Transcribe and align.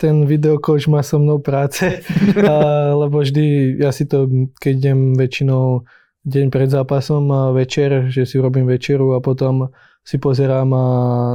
ten 0.00 0.24
videokoč 0.24 0.88
má 0.88 1.04
so 1.04 1.20
mnou 1.20 1.44
práce, 1.44 2.00
a, 2.48 2.54
lebo 2.96 3.20
vždy, 3.20 3.76
ja 3.76 3.92
si 3.92 4.08
to, 4.08 4.24
keď 4.56 4.72
idem 4.80 5.00
väčšinou 5.12 5.84
deň 6.24 6.46
pred 6.48 6.68
zápasom 6.72 7.28
a 7.28 7.40
večer, 7.52 8.08
že 8.08 8.24
si 8.24 8.40
robím 8.40 8.64
večeru 8.64 9.12
a 9.12 9.20
potom 9.20 9.68
si 10.00 10.16
pozerám 10.16 10.72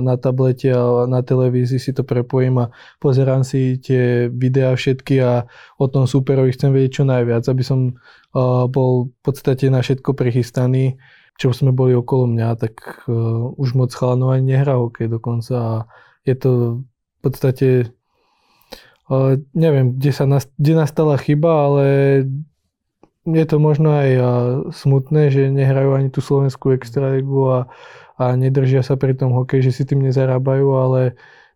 na 0.01 0.17
tablete 0.17 0.73
a 0.73 1.05
na 1.05 1.21
televízii 1.21 1.77
si 1.77 1.93
to 1.93 2.01
prepojím 2.01 2.65
a 2.65 2.71
pozerám 2.97 3.45
si 3.45 3.77
tie 3.77 4.25
videá 4.33 4.73
všetky 4.73 5.21
a 5.21 5.45
o 5.77 5.85
tom 5.85 6.09
superovi 6.09 6.49
chcem 6.57 6.73
vedieť 6.73 7.01
čo 7.01 7.03
najviac, 7.05 7.45
aby 7.45 7.61
som 7.61 7.93
bol 8.73 9.13
v 9.13 9.19
podstate 9.21 9.69
na 9.69 9.85
všetko 9.85 10.17
prichystaný, 10.17 10.97
čo 11.37 11.53
sme 11.53 11.77
boli 11.77 11.93
okolo 11.93 12.25
mňa, 12.25 12.49
tak 12.57 13.05
už 13.57 13.69
moc 13.77 13.93
chalanov 13.93 14.33
ani 14.33 14.57
nehrá 14.57 14.81
hokej 14.81 15.13
dokonca 15.13 15.53
a 15.55 15.73
je 16.25 16.33
to 16.33 16.51
v 16.81 17.19
podstate 17.21 17.67
neviem, 19.53 19.97
kde, 19.97 20.11
sa, 20.13 20.25
kde 20.57 20.73
nastala 20.73 21.15
chyba, 21.21 21.51
ale 21.69 21.85
je 23.25 23.45
to 23.45 23.57
možno 23.57 23.89
aj 23.93 24.09
smutné, 24.73 25.33
že 25.33 25.49
nehrajú 25.49 25.97
ani 25.97 26.09
tú 26.13 26.21
slovenskú 26.21 26.73
extraligu 26.73 27.41
a 27.49 27.59
a 28.15 28.35
nedržia 28.35 28.79
sa 28.79 28.95
pri 28.95 29.15
tom 29.15 29.35
hokej, 29.35 29.59
že 29.59 29.71
si 29.75 29.83
tým 29.83 30.03
nezarábajú, 30.07 30.67
ale 30.79 31.01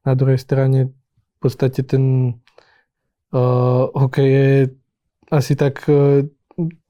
na 0.04 0.14
druhej 0.16 0.40
strane 0.40 0.92
v 0.92 1.38
podstate 1.40 1.88
ten 1.88 2.36
uh, 3.32 3.88
hokej 3.96 4.28
je 4.28 4.50
asi 5.32 5.56
tak, 5.56 5.80
uh, 5.88 6.28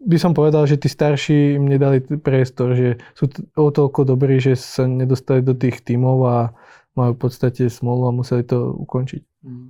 by 0.01 0.17
som 0.17 0.33
povedal, 0.33 0.65
že 0.65 0.81
tí 0.81 0.89
starší 0.89 1.61
im 1.61 1.69
nedali 1.69 2.01
priestor, 2.01 2.73
že 2.73 2.97
sú 3.13 3.29
t- 3.29 3.45
o 3.53 3.69
toľko 3.69 4.09
dobrí, 4.09 4.41
že 4.41 4.57
sa 4.57 4.89
nedostali 4.89 5.45
do 5.45 5.53
tých 5.53 5.85
tímov 5.85 6.17
a 6.25 6.37
majú 6.97 7.13
v 7.13 7.21
podstate 7.29 7.69
smolu 7.69 8.09
a 8.09 8.15
museli 8.15 8.41
to 8.41 8.73
ukončiť. 8.73 9.21
Mm. 9.45 9.69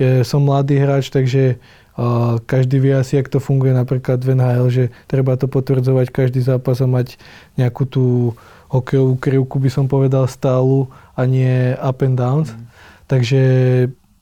Ja 0.00 0.24
som 0.24 0.48
mladý 0.48 0.80
hráč, 0.80 1.12
takže 1.12 1.60
uh, 2.00 2.40
každý 2.48 2.80
vie 2.80 2.96
asi, 2.96 3.20
jak 3.20 3.28
to 3.28 3.36
funguje 3.36 3.76
napríklad 3.76 4.24
v 4.24 4.32
NHL, 4.32 4.66
že 4.72 4.84
treba 5.04 5.36
to 5.36 5.44
potvrdzovať 5.44 6.08
každý 6.08 6.40
zápas 6.40 6.80
a 6.80 6.88
mať 6.88 7.20
nejakú 7.60 7.84
tú 7.84 8.32
uh, 8.32 8.60
hokejovú 8.70 9.18
krivku 9.18 9.58
by 9.58 9.70
som 9.70 9.90
povedal 9.90 10.30
stálu 10.30 10.86
a 11.18 11.26
nie 11.26 11.74
up 11.74 12.00
and 12.06 12.14
downs. 12.14 12.54
Mm. 12.54 12.64
Takže 13.10 13.40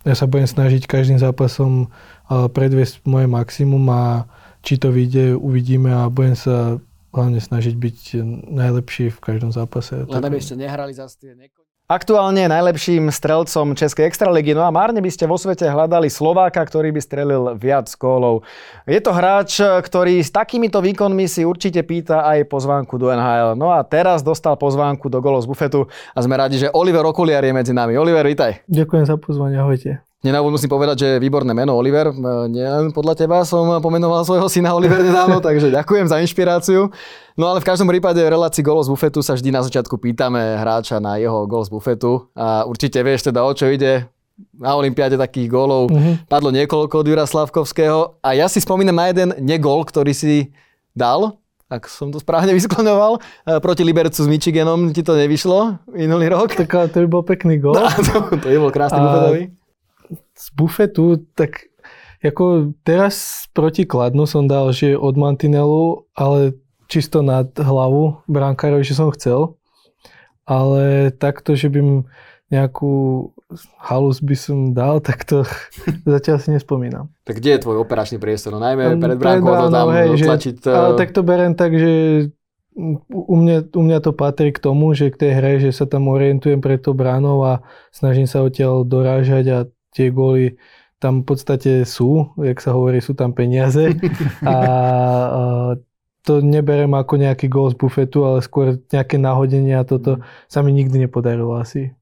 ja 0.09 0.15
sa 0.17 0.25
budem 0.25 0.49
snažiť 0.49 0.89
každým 0.89 1.21
zápasom 1.21 1.93
predviesť 2.29 3.05
moje 3.05 3.29
maximum 3.29 3.84
a 3.93 4.25
či 4.65 4.81
to 4.81 4.89
vyjde, 4.89 5.37
uvidíme 5.37 5.93
a 5.93 6.09
budem 6.09 6.33
sa 6.33 6.81
hlavne 7.12 7.41
snažiť 7.41 7.75
byť 7.77 7.99
najlepší 8.49 9.12
v 9.12 9.19
každom 9.21 9.53
zápase. 9.53 10.09
Len 10.09 10.25
aby 10.25 10.41
ste 10.41 10.56
nehrali 10.56 10.97
za 10.97 11.05
tie 11.12 11.37
neko- 11.37 11.68
Aktuálne 11.89 12.53
najlepším 12.53 13.08
strelcom 13.08 13.72
Českej 13.72 14.12
extraligy, 14.12 14.53
no 14.53 14.61
a 14.61 14.69
márne 14.69 15.00
by 15.00 15.08
ste 15.08 15.25
vo 15.25 15.41
svete 15.41 15.64
hľadali 15.64 16.12
Slováka, 16.12 16.61
ktorý 16.61 16.92
by 16.92 17.00
strelil 17.00 17.56
viac 17.56 17.89
gólov. 17.97 18.44
Je 18.84 19.00
to 19.00 19.08
hráč, 19.08 19.64
ktorý 19.64 20.20
s 20.20 20.28
takýmito 20.28 20.84
výkonmi 20.84 21.25
si 21.25 21.48
určite 21.48 21.81
pýta 21.89 22.28
aj 22.28 22.44
pozvánku 22.44 23.00
do 23.00 23.09
NHL. 23.09 23.56
No 23.56 23.72
a 23.72 23.81
teraz 23.89 24.20
dostal 24.20 24.61
pozvánku 24.61 25.09
do 25.09 25.16
golov 25.25 25.41
z 25.41 25.48
bufetu 25.48 25.89
a 26.12 26.20
sme 26.20 26.36
radi, 26.36 26.61
že 26.61 26.69
Oliver 26.77 27.09
Okuliar 27.09 27.41
je 27.41 27.56
medzi 27.56 27.72
nami. 27.72 27.97
Oliver, 27.97 28.28
vítaj. 28.28 28.69
Ďakujem 28.69 29.09
za 29.09 29.16
pozvanie, 29.16 29.56
ahojte. 29.56 30.08
Nenávod 30.19 30.51
musím 30.51 30.67
povedať, 30.67 30.97
že 30.99 31.09
je 31.15 31.23
výborné 31.23 31.55
meno 31.55 31.79
Oliver. 31.79 32.11
Nie 32.51 32.91
podľa 32.91 33.15
teba 33.15 33.47
som 33.47 33.79
pomenoval 33.79 34.27
svojho 34.27 34.51
syna 34.51 34.75
Oliver 34.75 34.99
nedávno, 34.99 35.39
takže 35.47 35.71
ďakujem 35.71 36.11
za 36.11 36.19
inšpiráciu. 36.19 36.91
No 37.39 37.47
ale 37.47 37.63
v 37.63 37.69
každom 37.71 37.87
prípade 37.87 38.19
v 38.19 38.27
relácii 38.27 38.67
golo 38.67 38.83
z 38.83 38.91
bufetu 38.91 39.23
sa 39.23 39.39
vždy 39.39 39.55
na 39.55 39.63
začiatku 39.63 39.95
pýtame 39.95 40.59
hráča 40.59 40.99
na 40.99 41.23
jeho 41.23 41.47
gol 41.47 41.63
z 41.63 41.71
bufetu 41.71 42.27
a 42.35 42.67
určite 42.67 42.99
vieš 43.07 43.31
teda 43.31 43.47
o 43.47 43.55
čo 43.55 43.71
ide. 43.71 44.11
Na 44.59 44.75
Olympiáde 44.75 45.15
takých 45.15 45.51
gólov 45.51 45.91
mm-hmm. 45.91 46.27
padlo 46.27 46.51
niekoľko 46.51 46.95
od 47.03 47.07
Jura 47.07 47.27
Slavkovského 47.27 48.19
a 48.19 48.29
ja 48.35 48.51
si 48.51 48.59
spomínam 48.59 48.99
na 48.99 49.11
jeden 49.11 49.34
negol, 49.39 49.83
ktorý 49.87 50.15
si 50.15 50.51
dal, 50.95 51.39
ak 51.71 51.87
som 51.87 52.11
to 52.11 52.19
správne 52.19 52.55
vysklonoval, 52.59 53.19
e, 53.19 53.59
proti 53.62 53.83
Libercu 53.87 54.23
s 54.23 54.31
Michiganom 54.31 54.91
ti 54.95 55.03
to 55.03 55.15
nevyšlo 55.15 55.83
minulý 55.91 56.31
rok. 56.31 56.55
Tak 56.55 56.91
to 56.91 57.07
by 57.07 57.07
bol 57.07 57.23
pekný 57.23 57.62
gól. 57.62 57.78
No, 57.83 57.91
to, 58.03 58.34
to 58.34 58.47
by 58.47 58.59
bol 58.62 58.71
krásny 58.75 58.99
a... 58.99 59.03
bufetový 59.07 59.58
z 60.38 60.47
bufetu, 60.54 61.26
tak 61.34 61.66
ako 62.22 62.75
teraz 62.87 63.47
proti 63.50 63.82
Kladnu 63.82 64.26
som 64.26 64.47
dal, 64.47 64.71
že 64.71 64.94
od 64.94 65.15
mantinelu, 65.19 66.06
ale 66.15 66.54
čisto 66.87 67.22
nad 67.26 67.50
hlavu 67.59 68.22
brankárovi, 68.31 68.87
že 68.87 68.98
som 68.98 69.10
chcel. 69.10 69.59
Ale 70.48 71.12
takto, 71.12 71.53
že 71.53 71.69
by 71.69 72.06
nejakú 72.48 73.28
halus 73.77 74.25
by 74.25 74.37
som 74.37 74.59
dal, 74.72 75.00
tak 75.09 75.28
to 75.28 75.44
zatiaľ 76.09 76.41
si 76.41 76.48
nespomínam. 76.54 77.12
Tak 77.28 77.43
kde 77.43 77.59
je 77.59 77.62
tvoj 77.66 77.84
operačný 77.84 78.16
priestor? 78.16 78.56
No 78.56 78.60
najmä 78.62 78.97
pred 78.97 79.19
bránkou 79.21 79.53
to 79.53 79.69
tam 79.69 79.88
hej, 79.93 80.09
dotlačiť. 80.16 80.54
Že, 80.65 80.71
ale 80.72 80.91
tak 80.97 81.10
to 81.12 81.21
berem 81.21 81.53
tak, 81.53 81.77
že 81.77 81.93
u 83.10 83.34
mňa, 83.34 83.75
u 83.75 83.82
mňa 83.82 83.98
to 83.98 84.15
patrí 84.15 84.54
k 84.54 84.62
tomu, 84.62 84.94
že 84.94 85.10
k 85.10 85.19
tej 85.19 85.32
hre, 85.34 85.53
že 85.59 85.75
sa 85.75 85.84
tam 85.84 86.06
orientujem 86.06 86.62
pred 86.62 86.78
tou 86.78 86.94
bránou 86.94 87.43
a 87.43 87.53
snažím 87.91 88.31
sa 88.31 88.41
odtiaľ 88.47 88.87
dorážať 88.87 89.44
a 89.50 89.59
tie 89.98 90.14
góly 90.14 90.54
tam 90.98 91.22
v 91.22 91.26
podstate 91.31 91.86
sú, 91.86 92.34
jak 92.42 92.59
sa 92.59 92.75
hovorí, 92.75 92.98
sú 92.98 93.14
tam 93.14 93.31
peniaze 93.31 93.94
a, 94.42 94.54
a 94.54 95.42
to 96.26 96.44
neberem 96.44 96.92
ako 96.92 97.16
nejaký 97.16 97.47
gól 97.48 97.72
z 97.72 97.78
bufetu, 97.78 98.26
ale 98.26 98.44
skôr 98.44 98.76
nejaké 98.92 99.16
nahodenie 99.16 99.78
a 99.78 99.86
toto 99.86 100.20
mm. 100.20 100.22
sa 100.50 100.60
mi 100.60 100.76
nikdy 100.76 101.09
nepodarilo 101.09 101.56
asi. 101.56 101.94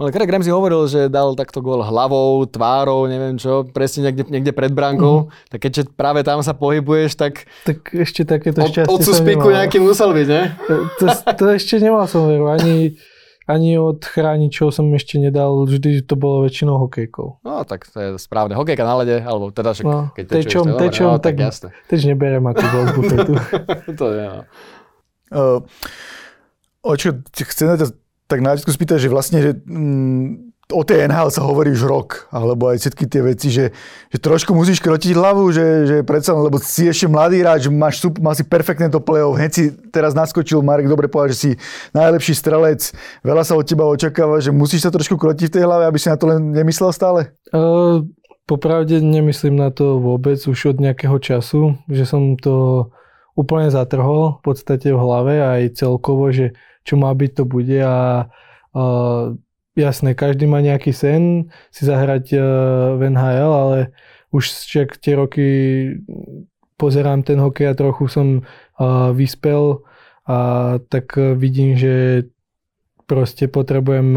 Ale 0.00 0.10
Craig 0.10 0.34
Ramsey 0.34 0.50
hovoril, 0.50 0.82
že 0.90 1.06
dal 1.06 1.36
takto 1.38 1.62
gól 1.62 1.78
hlavou, 1.84 2.42
tvárou, 2.48 3.06
neviem 3.06 3.38
čo, 3.38 3.62
presne 3.70 4.10
niekde, 4.10 4.26
niekde 4.30 4.50
pred 4.50 4.74
bránkou. 4.74 5.26
Mm. 5.26 5.50
Tak 5.52 5.58
keďže 5.62 5.82
práve 5.94 6.26
tam 6.26 6.42
sa 6.42 6.58
pohybuješ, 6.58 7.14
tak... 7.14 7.46
Tak 7.62 7.92
ešte 7.94 8.26
takéto 8.26 8.66
šťastie 8.66 8.90
od, 8.90 8.98
od 8.98 9.00
suspiku 9.02 9.50
nejaký 9.54 9.78
musel 9.78 10.10
byť, 10.10 10.28
ne? 10.30 10.42
To, 10.66 10.74
to, 10.98 11.04
to 11.38 11.44
ešte 11.54 11.78
nemal 11.78 12.10
som 12.10 12.26
veru. 12.26 12.50
Ani, 12.50 12.98
ani 13.50 13.78
od 13.78 14.02
chráničov 14.02 14.70
som 14.70 14.86
ešte 14.94 15.18
nedal, 15.18 15.66
vždy 15.66 16.06
to 16.06 16.14
bolo 16.14 16.46
väčšinou 16.46 16.78
hokejkou. 16.86 17.42
No 17.42 17.62
tak 17.66 17.88
to 17.90 17.98
je 17.98 18.08
správne. 18.18 18.54
Hokejka 18.54 18.86
na 18.86 18.94
lede, 19.02 19.18
alebo 19.22 19.50
teda 19.50 19.74
však, 19.74 19.86
no, 19.86 20.14
keď 20.14 20.24
tečom, 20.30 20.64
tečuješ, 20.66 20.82
tečom, 20.82 21.08
no, 21.10 21.18
tak, 21.18 21.34
tak 21.34 21.46
jasne. 21.50 21.68
Teč 21.90 22.00
neberiem 22.06 22.44
ako 22.46 22.62
gol 22.70 22.82
z 22.82 22.92
bufetu. 22.94 23.34
to 23.98 24.06
je, 24.14 24.24
no. 24.28 24.42
Uh, 25.32 25.58
očo, 26.84 27.24
chcem 27.32 27.66
sa 27.72 27.88
tak 28.28 28.40
na 28.44 28.54
spýtať, 28.56 28.98
že 29.00 29.08
vlastne, 29.08 29.38
že, 29.40 29.52
mm, 29.64 30.51
o 30.72 30.82
tej 30.82 31.06
NHL 31.06 31.28
sa 31.28 31.44
hovorí 31.44 31.70
už 31.76 31.84
rok, 31.84 32.26
alebo 32.32 32.72
aj 32.72 32.80
všetky 32.80 33.04
tie 33.06 33.20
veci, 33.20 33.48
že, 33.52 33.70
že 34.08 34.18
trošku 34.18 34.56
musíš 34.56 34.80
krotiť 34.80 35.12
hlavu, 35.12 35.52
že, 35.52 35.66
že 35.84 35.96
predsa, 36.02 36.32
lebo 36.32 36.56
si 36.56 36.88
ešte 36.88 37.06
mladý 37.06 37.44
hráč, 37.44 37.68
máš, 37.68 38.00
mal 38.18 38.32
si 38.32 38.42
perfektné 38.42 38.88
to 38.88 38.98
play-off, 38.98 39.36
hneď 39.36 39.52
si 39.52 39.64
teraz 39.92 40.16
naskočil, 40.16 40.64
Marek 40.64 40.88
dobre 40.88 41.12
povedal, 41.12 41.36
že 41.36 41.38
si 41.38 41.50
najlepší 41.92 42.32
strelec, 42.32 42.80
veľa 43.20 43.44
sa 43.44 43.54
od 43.54 43.68
teba 43.68 43.84
očakáva, 43.84 44.40
že 44.40 44.50
musíš 44.50 44.88
sa 44.88 44.90
trošku 44.90 45.20
krotiť 45.20 45.52
v 45.52 45.54
tej 45.60 45.64
hlave, 45.68 45.84
aby 45.86 45.98
si 46.00 46.08
na 46.08 46.16
to 46.16 46.26
len 46.32 46.56
nemyslel 46.56 46.90
stále? 46.90 47.36
Uh, 47.52 48.02
popravde 48.48 48.98
nemyslím 49.04 49.60
na 49.60 49.68
to 49.68 50.00
vôbec 50.00 50.40
už 50.40 50.74
od 50.74 50.78
nejakého 50.80 51.20
času, 51.20 51.76
že 51.86 52.08
som 52.08 52.34
to 52.40 52.88
úplne 53.36 53.72
zatrhol 53.72 54.40
v 54.40 54.42
podstate 54.44 54.92
v 54.92 54.98
hlave 54.98 55.34
aj 55.40 55.80
celkovo, 55.80 56.32
že 56.32 56.56
čo 56.82 56.98
má 56.98 57.14
byť, 57.14 57.30
to 57.32 57.44
bude 57.46 57.78
a 57.80 58.28
uh, 58.74 59.32
jasné, 59.76 60.14
každý 60.14 60.44
má 60.46 60.60
nejaký 60.60 60.92
sen 60.92 61.52
si 61.72 61.82
zahrať 61.84 62.36
uh, 62.36 62.42
v 62.98 63.12
NHL, 63.12 63.52
ale 63.52 63.78
už 64.32 64.48
však 64.48 64.96
tie 65.00 65.14
roky 65.16 65.46
pozerám 66.80 67.22
ten 67.22 67.38
hokej 67.38 67.70
a 67.70 67.78
trochu 67.78 68.08
som 68.08 68.26
uh, 68.42 69.12
vyspel 69.12 69.84
a 70.24 70.38
tak 70.88 71.16
uh, 71.16 71.36
vidím, 71.36 71.76
že 71.76 72.26
proste 73.06 73.44
potrebujem 73.44 74.16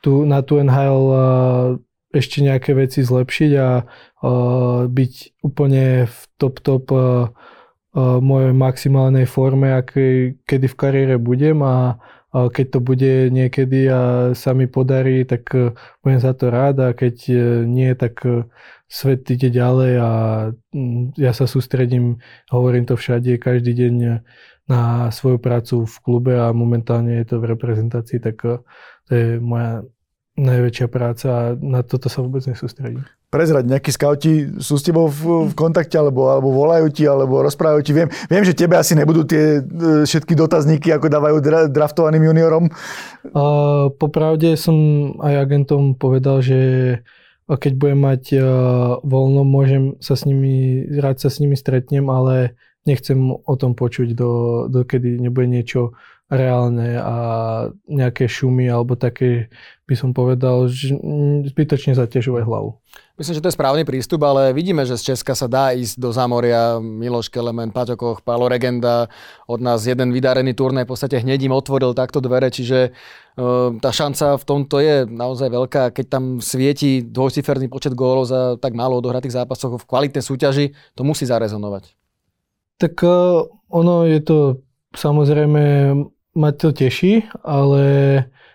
tu, 0.00 0.24
na 0.24 0.40
tú 0.40 0.64
NHL 0.64 1.04
ešte 2.08 2.40
nejaké 2.40 2.72
veci 2.72 3.04
zlepšiť 3.04 3.52
a 3.58 3.84
byť 4.88 5.12
úplne 5.44 6.08
v 6.08 6.18
top 6.40 6.64
top 6.64 6.88
uh, 6.88 7.28
mojej 7.98 8.54
maximálnej 8.54 9.26
forme, 9.26 9.74
akej, 9.74 10.38
kedy 10.46 10.66
v 10.70 10.78
kariére 10.78 11.16
budem 11.18 11.60
a 11.64 11.98
keď 12.32 12.66
to 12.76 12.78
bude 12.84 13.12
niekedy 13.32 13.88
a 13.88 14.32
sa 14.36 14.52
mi 14.52 14.68
podarí, 14.68 15.24
tak 15.24 15.48
e, 15.56 15.72
budem 16.04 16.20
za 16.20 16.32
to 16.36 16.52
rád. 16.52 16.76
A 16.84 16.88
keď 16.92 17.16
e, 17.28 17.36
nie, 17.64 17.88
tak 17.96 18.20
e, 18.28 18.44
svet 18.84 19.24
ide 19.32 19.48
ďalej 19.48 19.92
a 19.96 20.10
mm, 20.52 21.16
ja 21.16 21.32
sa 21.32 21.48
sústredím, 21.48 22.20
hovorím 22.52 22.84
to 22.84 23.00
všade, 23.00 23.40
každý 23.40 23.72
deň 23.72 23.94
na 24.68 25.08
svoju 25.08 25.40
prácu 25.40 25.88
v 25.88 25.96
klube 26.04 26.34
a 26.36 26.52
momentálne 26.52 27.16
je 27.24 27.26
to 27.32 27.40
v 27.40 27.48
reprezentácii, 27.56 28.20
tak 28.20 28.44
to 29.08 29.12
je 29.16 29.40
moja 29.40 29.88
najväčšia 30.38 30.86
práca 30.86 31.26
a 31.28 31.42
na 31.58 31.82
toto 31.82 32.06
sa 32.06 32.22
vôbec 32.22 32.46
nesústredím 32.46 33.02
prezrať, 33.28 33.68
nejakí 33.68 33.92
skauti 33.92 34.32
sú 34.56 34.80
s 34.80 34.84
tebou 34.84 35.04
v, 35.12 35.52
v 35.52 35.54
kontakte, 35.54 36.00
alebo, 36.00 36.32
alebo 36.32 36.48
volajú 36.48 36.88
ti, 36.88 37.04
alebo 37.04 37.44
rozprávajú 37.44 37.82
ti. 37.84 37.92
Viem, 37.92 38.08
viem, 38.08 38.44
že 38.44 38.56
tebe 38.56 38.80
asi 38.80 38.96
nebudú 38.96 39.28
tie 39.28 39.60
e, 39.60 40.08
všetky 40.08 40.32
dotazníky, 40.32 40.88
ako 40.96 41.12
dávajú 41.12 41.36
dra, 41.44 41.60
draftovaným 41.68 42.24
juniorom. 42.24 42.72
Uh, 43.28 43.92
popravde 44.00 44.56
som 44.56 44.76
aj 45.20 45.44
agentom 45.44 45.92
povedal, 45.92 46.40
že 46.40 46.58
keď 47.48 47.72
budem 47.76 48.00
mať 48.00 48.22
uh, 48.36 48.44
voľno, 49.04 49.44
môžem 49.44 50.00
sa 50.00 50.16
s 50.16 50.24
nimi, 50.24 50.88
rád 50.96 51.20
sa 51.20 51.28
s 51.28 51.40
nimi 51.40 51.56
stretnem, 51.56 52.08
ale 52.08 52.56
nechcem 52.88 53.16
o 53.36 53.54
tom 53.60 53.76
počuť, 53.76 54.16
do, 54.16 54.30
dokedy 54.72 55.20
nebude 55.20 55.52
niečo 55.52 55.92
reálne 56.28 57.00
a 57.00 57.16
nejaké 57.88 58.28
šumy 58.28 58.68
alebo 58.68 59.00
také, 59.00 59.48
by 59.88 59.94
som 59.96 60.12
povedal, 60.12 60.68
že 60.68 60.92
zbytočne 61.48 61.96
zaťažovať 61.96 62.44
hlavu. 62.44 62.76
Myslím, 63.16 63.34
že 63.34 63.42
to 63.42 63.50
je 63.50 63.58
správny 63.58 63.82
prístup, 63.82 64.22
ale 64.22 64.54
vidíme, 64.54 64.84
že 64.86 64.94
z 64.94 65.10
Česka 65.10 65.34
sa 65.34 65.50
dá 65.50 65.74
ísť 65.74 65.98
do 65.98 66.12
zámoria 66.14 66.78
Miloš 66.78 67.32
Kelemen, 67.32 67.74
Paťokoch, 67.74 68.22
Pálo 68.22 68.46
Regenda, 68.46 69.08
od 69.48 69.58
nás 69.58 69.88
jeden 69.88 70.14
vydarený 70.14 70.54
turnaj 70.54 70.86
v 70.86 70.92
podstate 70.94 71.18
hneď 71.18 71.48
im 71.48 71.56
otvoril 71.56 71.96
takto 71.98 72.22
dvere, 72.22 72.52
čiže 72.52 72.92
uh, 72.92 73.74
tá 73.80 73.90
šanca 73.90 74.38
v 74.38 74.44
tomto 74.44 74.76
je 74.78 74.96
naozaj 75.08 75.48
veľká. 75.50 75.82
Keď 75.96 76.06
tam 76.06 76.24
svieti 76.38 77.02
dvojciferný 77.02 77.66
počet 77.66 77.96
gólov 77.96 78.30
za 78.30 78.40
tak 78.60 78.76
málo 78.76 79.00
odohratých 79.00 79.34
zápasoch 79.34 79.80
v 79.80 79.88
kvalitnej 79.88 80.22
súťaži, 80.22 80.76
to 80.94 81.02
musí 81.02 81.26
zarezonovať. 81.26 81.90
Tak 82.78 82.94
uh, 83.02 83.48
ono 83.72 84.06
je 84.06 84.20
to 84.22 84.38
samozrejme 84.94 85.90
ma 86.38 86.54
to 86.54 86.70
teší, 86.70 87.26
ale 87.42 87.82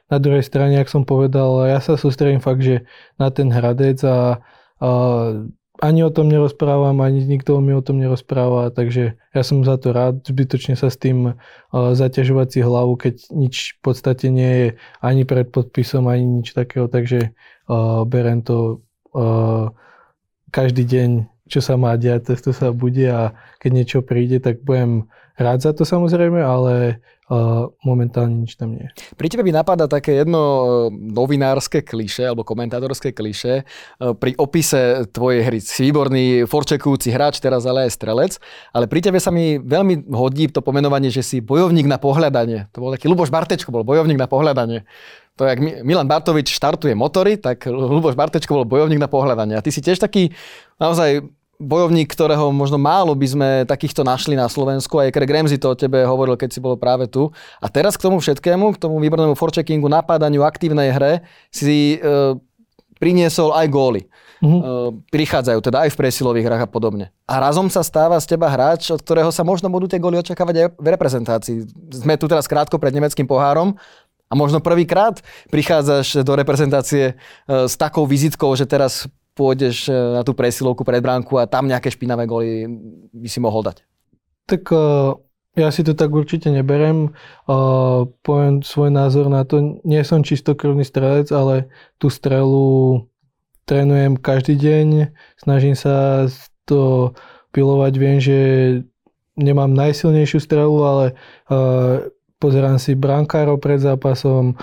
na 0.07 0.17
druhej 0.21 0.45
strane, 0.47 0.79
ak 0.79 0.87
som 0.87 1.03
povedal, 1.03 1.67
ja 1.67 1.83
sa 1.83 1.99
sústredím 1.99 2.39
fakt, 2.39 2.63
že 2.63 2.87
na 3.19 3.27
ten 3.27 3.51
hradec 3.51 3.99
a, 4.07 4.39
a 4.79 4.89
ani 5.83 5.99
o 6.05 6.13
tom 6.13 6.31
nerozprávam, 6.31 6.95
ani 7.03 7.27
nikto 7.27 7.59
mi 7.59 7.75
o 7.75 7.83
tom 7.83 7.99
nerozpráva, 7.99 8.71
takže 8.71 9.19
ja 9.19 9.41
som 9.43 9.67
za 9.67 9.75
to 9.75 9.91
rád, 9.91 10.23
zbytočne 10.23 10.79
sa 10.79 10.87
s 10.87 10.95
tým 10.95 11.35
uh, 11.35 11.35
zaťažovať 11.73 12.47
si 12.55 12.59
hlavu, 12.63 12.93
keď 12.95 13.15
nič 13.35 13.55
v 13.75 13.91
podstate 13.91 14.31
nie 14.31 14.51
je 14.53 14.67
ani 15.03 15.27
pred 15.27 15.51
podpisom, 15.51 16.07
ani 16.07 16.39
nič 16.39 16.55
takého, 16.55 16.87
takže 16.87 17.35
uh, 17.67 18.07
berem 18.07 18.45
to 18.45 18.85
uh, 19.11 19.75
každý 20.55 20.87
deň, 20.87 21.09
čo 21.51 21.59
sa 21.59 21.75
má 21.75 21.99
diať, 21.99 22.37
to 22.39 22.55
sa 22.55 22.71
bude 22.71 23.03
a 23.09 23.35
keď 23.59 23.71
niečo 23.73 23.99
príde, 24.05 24.39
tak 24.39 24.61
budem 24.61 25.11
rád 25.37 25.59
za 25.65 25.71
to 25.73 25.83
samozrejme, 25.85 26.37
ale 26.37 27.01
uh, 27.29 27.69
momentálne 27.81 28.45
nič 28.45 28.57
tam 28.57 28.77
nie. 28.77 28.85
Pri 29.17 29.27
tebe 29.29 29.41
by 29.41 29.51
napadá 29.53 29.89
také 29.89 30.21
jedno 30.21 30.41
e, 30.41 30.65
novinárske 30.93 31.81
kliše 31.81 32.29
alebo 32.29 32.45
komentátorské 32.45 33.15
kliše 33.15 33.65
uh, 33.65 34.13
pri 34.13 34.37
opise 34.37 35.09
tvojej 35.09 35.41
hry. 35.41 35.59
Si 35.61 35.89
výborný 35.89 36.45
forčekujúci 36.45 37.09
hráč, 37.09 37.41
teraz 37.41 37.65
ale 37.65 37.89
aj 37.89 37.91
strelec, 37.97 38.31
ale 38.75 38.85
pri 38.85 38.99
tebe 39.09 39.17
sa 39.17 39.33
mi 39.33 39.57
veľmi 39.57 40.09
hodí 40.13 40.49
to 40.53 40.61
pomenovanie, 40.61 41.09
že 41.09 41.25
si 41.25 41.37
bojovník 41.41 41.89
na 41.89 41.97
pohľadanie. 41.97 42.69
To 42.73 42.85
bol 42.85 42.93
taký 42.93 43.09
Luboš 43.09 43.33
Bartečko, 43.33 43.73
bol 43.73 43.85
bojovník 43.85 44.19
na 44.19 44.29
pohľadanie. 44.29 44.85
To, 45.41 45.49
jak 45.49 45.57
Milan 45.81 46.05
Bartovič 46.05 46.53
štartuje 46.53 46.93
motory, 46.93 47.41
tak 47.41 47.65
Luboš 47.65 48.13
Bartečko 48.13 48.61
bol 48.61 48.69
bojovník 48.69 49.01
na 49.01 49.09
pohľadanie. 49.09 49.57
A 49.57 49.65
ty 49.65 49.73
si 49.73 49.81
tiež 49.81 49.97
taký 49.97 50.29
naozaj 50.77 51.25
bojovník, 51.63 52.11
ktorého 52.11 52.51
možno 52.51 52.75
málo 52.75 53.15
by 53.15 53.27
sme 53.27 53.49
takýchto 53.63 54.03
našli 54.03 54.35
na 54.35 54.51
Slovensku. 54.51 54.99
Aj 54.99 55.09
Craig 55.09 55.31
Ramsey 55.31 55.57
to 55.57 55.71
o 55.71 55.79
tebe 55.79 56.03
hovoril, 56.03 56.35
keď 56.35 56.49
si 56.51 56.59
bol 56.59 56.75
práve 56.75 57.07
tu. 57.07 57.31
A 57.63 57.71
teraz 57.71 57.95
k 57.95 58.05
tomu 58.05 58.19
všetkému, 58.19 58.75
k 58.75 58.81
tomu 58.83 58.99
výbornému 58.99 59.33
forecheckingu, 59.33 59.87
napádaniu, 59.87 60.43
aktívnej 60.43 60.91
hre 60.91 61.23
si 61.49 61.97
e, 61.97 62.37
priniesol 62.99 63.55
aj 63.55 63.67
góly. 63.71 64.01
Mm-hmm. 64.43 64.59
E, 64.59 64.63
prichádzajú 65.09 65.59
teda 65.63 65.87
aj 65.87 65.89
v 65.95 65.99
presilových 66.03 66.45
hrách 66.51 66.63
a 66.67 66.69
podobne. 66.69 67.15
A 67.23 67.39
razom 67.39 67.71
sa 67.71 67.81
stáva 67.81 68.19
z 68.19 68.35
teba 68.35 68.51
hráč, 68.51 68.91
od 68.91 68.99
ktorého 68.99 69.31
sa 69.31 69.47
možno 69.47 69.71
budú 69.71 69.87
tie 69.87 70.03
góly 70.03 70.19
očakávať 70.19 70.55
aj 70.59 70.67
v 70.75 70.87
reprezentácii. 70.91 71.57
Sme 71.95 72.19
tu 72.19 72.27
teraz 72.27 72.45
krátko 72.45 72.75
pred 72.75 72.91
nemeckým 72.91 73.25
pohárom, 73.25 73.79
a 74.31 74.33
možno 74.33 74.57
prvýkrát 74.65 75.21
prichádzaš 75.53 76.25
do 76.25 76.33
reprezentácie 76.33 77.13
e, 77.13 77.69
s 77.69 77.77
takou 77.77 78.09
vizitkou, 78.09 78.49
že 78.57 78.65
teraz 78.65 79.05
pôjdeš 79.33 79.89
e, 79.89 79.93
na 79.93 80.21
tú 80.21 80.37
presilovku 80.37 80.85
pred 80.85 81.01
bránku 81.01 81.37
a 81.41 81.49
tam 81.49 81.65
nejaké 81.65 81.89
špinavé 81.89 82.29
góly 82.29 82.69
by 83.13 83.27
si 83.29 83.39
mohol 83.41 83.65
dať? 83.65 83.81
Tak 84.49 84.63
uh, 84.69 85.17
ja 85.57 85.69
si 85.73 85.81
to 85.81 85.97
tak 85.97 86.13
určite 86.13 86.53
neberem. 86.53 87.13
Uh, 87.49 88.09
poviem 88.25 88.61
svoj 88.61 88.93
názor 88.93 89.29
na 89.29 89.45
to. 89.45 89.81
Nie 89.85 90.05
som 90.05 90.25
čistokrvný 90.25 90.85
strelec, 90.85 91.31
ale 91.33 91.69
tú 91.97 92.09
strelu 92.11 93.01
trénujem 93.65 94.19
každý 94.19 94.59
deň. 94.59 95.15
Snažím 95.39 95.73
sa 95.73 96.27
to 96.67 97.13
pilovať. 97.55 97.93
Viem, 97.95 98.17
že 98.19 98.37
nemám 99.39 99.71
najsilnejšiu 99.73 100.39
strelu, 100.43 100.77
ale 100.83 101.05
pozerám 102.43 102.75
si 102.75 102.93
brankárov 102.93 103.55
pred 103.57 103.79
zápasom, 103.79 104.59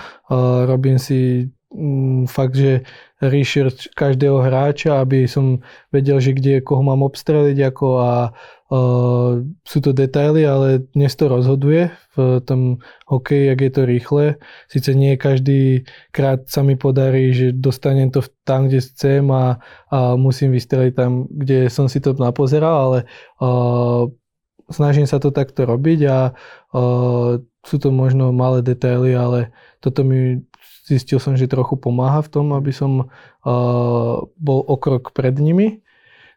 robím 0.69 1.01
si 1.01 1.49
um, 1.73 2.29
fakt, 2.29 2.53
že 2.53 2.85
research 3.21 3.93
každého 3.93 4.41
hráča, 4.41 4.97
aby 4.97 5.29
som 5.29 5.61
vedel, 5.93 6.17
že 6.17 6.33
kde 6.33 6.65
koho 6.65 6.81
mám 6.81 7.05
obstreliť 7.05 7.57
ako 7.69 7.87
a 8.01 8.13
uh, 8.33 9.45
sú 9.61 9.77
to 9.77 9.93
detaily, 9.93 10.41
ale 10.41 10.81
dnes 10.97 11.13
to 11.13 11.29
rozhoduje 11.29 11.93
v 12.17 12.41
tom 12.41 12.81
hokeji, 13.05 13.53
ak 13.53 13.59
je 13.61 13.71
to 13.71 13.81
rýchle. 13.85 14.25
Sice 14.67 14.97
nie 14.97 15.13
každý 15.21 15.85
krát 16.09 16.49
sa 16.49 16.65
mi 16.65 16.73
podarí, 16.73 17.29
že 17.31 17.53
dostanem 17.53 18.09
to 18.09 18.25
tam, 18.41 18.67
kde 18.67 18.81
chcem 18.81 19.29
a, 19.29 19.61
a 19.93 20.17
musím 20.17 20.51
vystreliť 20.57 20.93
tam, 20.97 21.29
kde 21.29 21.69
som 21.69 21.85
si 21.85 22.01
to 22.01 22.17
napozeral, 22.17 22.75
ale 22.89 22.99
uh, 23.37 24.09
snažím 24.73 25.05
sa 25.05 25.21
to 25.21 25.29
takto 25.29 25.69
robiť 25.69 25.99
a 26.09 26.17
uh, 26.73 27.37
sú 27.61 27.75
to 27.77 27.93
možno 27.93 28.33
malé 28.33 28.65
detaily, 28.65 29.13
ale 29.13 29.53
toto 29.77 30.01
mi 30.01 30.41
zistil 30.85 31.21
som, 31.21 31.37
že 31.37 31.51
trochu 31.51 31.77
pomáha 31.77 32.21
v 32.25 32.31
tom, 32.31 32.53
aby 32.57 32.73
som 32.73 33.07
uh, 33.07 34.15
bol 34.25 34.59
o 34.65 34.75
krok 34.77 35.13
pred 35.13 35.37
nimi. 35.37 35.85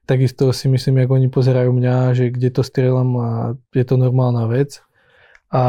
Takisto 0.04 0.52
si 0.52 0.68
myslím, 0.68 1.00
ako 1.00 1.16
oni 1.16 1.28
pozerajú 1.32 1.72
mňa, 1.72 1.96
že 2.12 2.24
kde 2.28 2.52
to 2.52 2.60
strieľam 2.60 3.10
a 3.16 3.28
je 3.72 3.84
to 3.88 3.96
normálna 3.96 4.44
vec. 4.46 4.84
A 5.48 5.64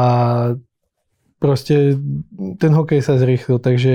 proste 1.40 1.96
ten 2.60 2.72
hokej 2.76 3.00
sa 3.00 3.16
zrýchlil, 3.16 3.56
takže 3.62 3.94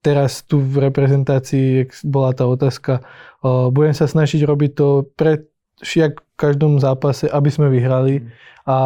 teraz 0.00 0.46
tu 0.46 0.64
v 0.64 0.88
reprezentácii, 0.88 1.92
bola 2.08 2.32
tá 2.32 2.48
otázka, 2.48 3.04
uh, 3.44 3.68
budem 3.68 3.92
sa 3.92 4.08
snažiť 4.08 4.48
robiť 4.48 4.70
to 4.72 4.88
pre 5.12 5.44
šiak 5.84 6.18
v 6.18 6.34
každom 6.38 6.80
zápase, 6.82 7.28
aby 7.28 7.50
sme 7.52 7.70
vyhrali 7.70 8.26
a 8.66 8.78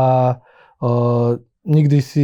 uh, 0.82 1.38
nikdy 1.62 1.98
si, 2.02 2.22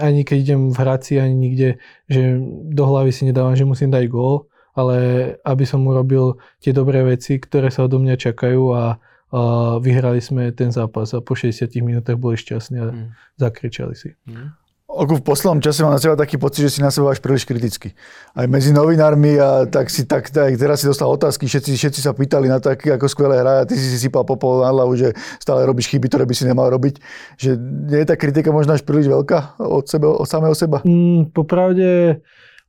ani 0.00 0.24
keď 0.24 0.36
idem 0.38 0.60
v 0.72 0.76
hraci, 0.80 1.20
ani 1.20 1.36
nikde, 1.36 1.68
že 2.08 2.40
do 2.72 2.84
hlavy 2.88 3.12
si 3.12 3.28
nedávam, 3.28 3.56
že 3.56 3.68
musím 3.68 3.92
dať 3.92 4.08
gól, 4.08 4.48
ale 4.72 4.96
aby 5.44 5.64
som 5.66 5.84
urobil 5.84 6.40
tie 6.62 6.72
dobré 6.72 7.04
veci, 7.04 7.36
ktoré 7.36 7.68
sa 7.68 7.84
odo 7.84 8.00
mňa 8.00 8.16
čakajú 8.16 8.62
a, 8.72 8.96
a 9.34 9.40
vyhrali 9.82 10.22
sme 10.22 10.54
ten 10.56 10.72
zápas 10.72 11.12
a 11.12 11.20
po 11.20 11.36
60 11.36 11.68
minútach 11.84 12.16
boli 12.16 12.38
šťastní 12.38 12.76
a 12.80 12.86
mm. 12.88 13.08
zakričali 13.36 13.94
si. 13.98 14.16
Mm. 14.24 14.54
Ako 14.98 15.22
v 15.22 15.26
poslednom 15.30 15.62
čase 15.62 15.86
mám 15.86 15.94
na 15.94 16.02
seba 16.02 16.18
taký 16.18 16.42
pocit, 16.42 16.66
že 16.66 16.74
si 16.74 16.80
na 16.82 16.90
seba 16.90 17.14
až 17.14 17.22
príliš 17.22 17.46
kriticky. 17.46 17.94
Aj 18.34 18.50
medzi 18.50 18.74
novinármi 18.74 19.38
a 19.38 19.70
tak 19.70 19.94
si 19.94 20.02
tak, 20.02 20.26
tak 20.34 20.58
teraz 20.58 20.82
si 20.82 20.90
dostal 20.90 21.06
otázky, 21.06 21.46
všetci, 21.46 21.70
všetci 21.78 22.00
sa 22.02 22.10
pýtali 22.10 22.50
na 22.50 22.58
to, 22.58 22.74
aký, 22.74 22.90
ako 22.90 23.06
skvelé 23.06 23.38
hra 23.38 23.62
a 23.62 23.66
ty 23.66 23.78
si 23.78 23.86
si 23.94 24.10
sypal 24.10 24.26
popol 24.26 24.66
na 24.66 24.74
hlavu, 24.74 24.98
že 24.98 25.14
stále 25.38 25.62
robíš 25.62 25.86
chyby, 25.94 26.10
ktoré 26.10 26.26
by 26.26 26.34
si 26.34 26.44
nemal 26.50 26.66
robiť. 26.74 26.98
Že 27.38 27.50
nie 27.94 28.02
je 28.02 28.08
tá 28.10 28.18
kritika 28.18 28.50
možno 28.50 28.74
až 28.74 28.82
príliš 28.82 29.06
veľká 29.06 29.62
od, 29.62 29.86
sebe, 29.86 30.10
od 30.10 30.26
samého 30.26 30.58
seba? 30.58 30.82
Mm, 30.82 31.30
popravde 31.30 32.18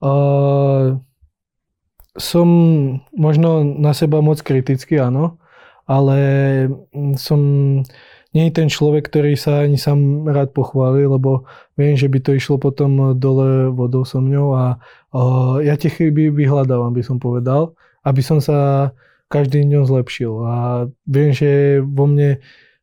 uh, 0.06 1.02
som 2.14 2.48
možno 3.16 3.64
na 3.66 3.98
seba 3.98 4.22
moc 4.22 4.38
kritický, 4.46 5.02
áno, 5.02 5.42
ale 5.90 6.18
som 7.18 7.42
nie 8.30 8.50
je 8.50 8.54
ten 8.62 8.70
človek, 8.70 9.10
ktorý 9.10 9.34
sa 9.34 9.66
ani 9.66 9.82
sám 9.82 10.30
rád 10.30 10.54
pochváli, 10.54 11.10
lebo 11.10 11.50
viem, 11.74 11.98
že 11.98 12.06
by 12.06 12.22
to 12.22 12.38
išlo 12.38 12.62
potom 12.62 13.18
dole 13.18 13.74
vodou 13.74 14.06
so 14.06 14.22
mňou 14.22 14.48
a 14.54 14.66
uh, 14.78 15.58
ja 15.66 15.74
tie 15.74 15.90
chyby 15.90 16.30
vyhľadávam, 16.30 16.94
by 16.94 17.02
som 17.02 17.18
povedal, 17.18 17.74
aby 18.06 18.22
som 18.22 18.38
sa 18.38 18.92
každým 19.34 19.70
dňom 19.70 19.84
zlepšil. 19.90 20.34
A 20.46 20.56
viem, 21.10 21.34
že 21.34 21.82
vo 21.82 22.06
mne 22.06 22.38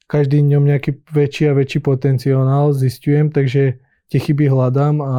každý 0.06 0.42
dňom 0.42 0.66
nejaký 0.66 1.02
väčší 1.10 1.50
a 1.50 1.56
väčší 1.58 1.82
potenciál 1.82 2.70
zistujem, 2.74 3.30
takže 3.30 3.82
tie 4.10 4.18
chyby 4.22 4.50
hľadám 4.50 5.02
a 5.02 5.14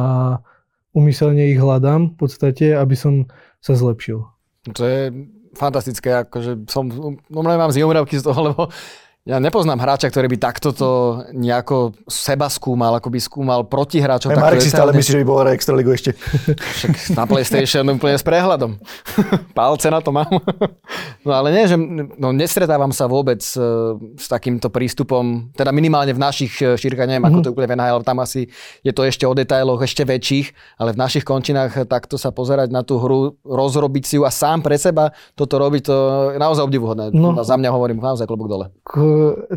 umyselne 0.96 1.52
ich 1.52 1.60
hľadám 1.60 2.16
v 2.16 2.16
podstate, 2.16 2.72
aby 2.72 2.96
som 2.96 3.28
sa 3.60 3.76
zlepšil. 3.76 4.24
To 4.72 4.82
je 4.84 5.12
fantastické, 5.56 6.24
akože 6.24 6.68
som, 6.68 6.88
normálne 7.28 7.60
mám 7.60 7.72
z 7.72 7.84
toho, 8.24 8.40
lebo 8.52 8.62
Ja 9.28 9.36
nepoznám 9.36 9.76
hráča, 9.76 10.08
ktorý 10.08 10.24
by 10.32 10.38
takto 10.40 10.72
to 10.72 11.20
nejako 11.36 11.92
seba 12.08 12.48
skúmal, 12.48 12.96
ako 12.96 13.12
by 13.12 13.20
skúmal 13.20 13.60
proti 13.68 14.00
hráčom. 14.00 14.32
Aj 14.32 14.40
Marek 14.40 14.64
si 14.64 14.72
stále 14.72 14.88
myslí, 14.96 15.20
že 15.20 15.20
by 15.20 15.26
bol 15.28 15.44
hra 15.44 15.52
Extraligu 15.52 15.92
ešte. 15.92 16.16
Však 16.80 17.12
na 17.12 17.28
PlayStation 17.28 17.84
úplne 17.92 18.16
s 18.16 18.24
prehľadom. 18.24 18.80
Palce 19.58 19.92
na 19.92 20.00
to 20.00 20.16
mám. 20.16 20.32
No 21.28 21.34
ale 21.34 21.52
nie, 21.52 21.68
že 21.68 21.76
no, 22.16 22.32
nestretávam 22.32 22.88
sa 22.88 23.04
vôbec 23.04 23.42
s, 23.44 23.58
s 24.16 24.26
takýmto 24.32 24.72
prístupom, 24.72 25.52
teda 25.52 25.74
minimálne 25.76 26.14
v 26.16 26.22
našich 26.22 26.56
e, 26.62 26.78
šírkach, 26.78 27.04
neviem, 27.04 27.20
mm-hmm. 27.20 27.42
ako 27.42 27.44
to 27.44 27.52
úplne 27.52 27.68
v 27.68 27.74
NHL, 27.76 28.00
tam 28.06 28.24
asi 28.24 28.48
je 28.80 28.92
to 28.96 29.04
ešte 29.04 29.28
o 29.28 29.36
detailoch, 29.36 29.82
ešte 29.82 30.08
väčších, 30.08 30.80
ale 30.80 30.96
v 30.96 31.00
našich 31.04 31.28
končinách 31.28 31.84
takto 31.84 32.16
sa 32.16 32.32
pozerať 32.32 32.72
na 32.72 32.80
tú 32.80 32.96
hru, 32.96 33.36
rozrobiť 33.44 34.04
si 34.08 34.14
ju 34.16 34.24
a 34.24 34.32
sám 34.32 34.64
pre 34.64 34.80
seba 34.80 35.12
toto 35.36 35.60
robiť, 35.60 35.82
to 35.84 35.94
je 36.32 36.38
naozaj 36.40 36.64
obdivuhodné. 36.64 37.12
No. 37.12 37.36
Za 37.44 37.60
mňa 37.60 37.68
hovorím 37.68 38.00
naozaj 38.00 38.24
klobúk 38.24 38.48
dole 38.48 38.72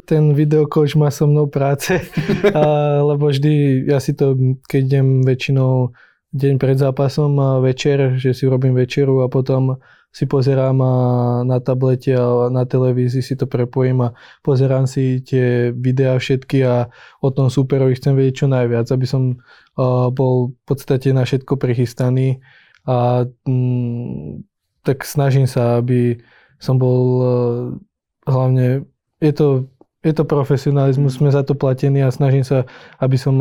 ten 0.05 0.33
videokoč 0.33 0.95
má 0.95 1.11
so 1.11 1.27
mnou 1.27 1.47
práce, 1.47 1.97
a, 2.57 2.63
lebo 3.01 3.29
vždy, 3.29 3.85
ja 3.87 3.99
si 3.99 4.13
to, 4.13 4.35
keď 4.65 4.81
idem 4.81 5.07
väčšinou 5.25 5.93
deň 6.31 6.53
pred 6.57 6.77
zápasom 6.79 7.35
a 7.39 7.49
večer, 7.59 8.15
že 8.15 8.31
si 8.31 8.47
robím 8.47 8.71
večeru 8.71 9.19
a 9.23 9.27
potom 9.27 9.79
si 10.11 10.27
pozerám 10.27 10.75
na 11.47 11.57
tablete 11.63 12.11
a 12.11 12.51
na 12.51 12.67
televízii 12.67 13.23
si 13.23 13.39
to 13.39 13.47
prepojím 13.47 14.11
a 14.11 14.13
pozerám 14.43 14.83
si 14.83 15.23
tie 15.23 15.71
videá 15.71 16.19
všetky 16.19 16.67
a 16.67 16.91
o 17.23 17.31
tom 17.31 17.47
superovi 17.47 17.95
chcem 17.95 18.19
vedieť 18.19 18.43
čo 18.43 18.47
najviac, 18.51 18.91
aby 18.91 19.07
som 19.07 19.39
bol 20.11 20.51
v 20.51 20.63
podstate 20.67 21.15
na 21.15 21.23
všetko 21.23 21.55
prichystaný 21.55 22.43
a 22.83 23.23
mm, 23.47 24.43
tak 24.83 25.07
snažím 25.07 25.47
sa, 25.47 25.79
aby 25.79 26.19
som 26.59 26.75
bol 26.75 27.23
hlavne 28.27 28.83
je 29.21 29.31
to, 29.31 29.47
je 30.01 30.13
to 30.17 30.23
profesionalizmus, 30.25 31.21
sme 31.21 31.29
za 31.29 31.45
to 31.45 31.53
platení 31.53 32.01
a 32.01 32.09
snažím 32.09 32.41
sa, 32.41 32.65
aby 32.97 33.15
som 33.15 33.37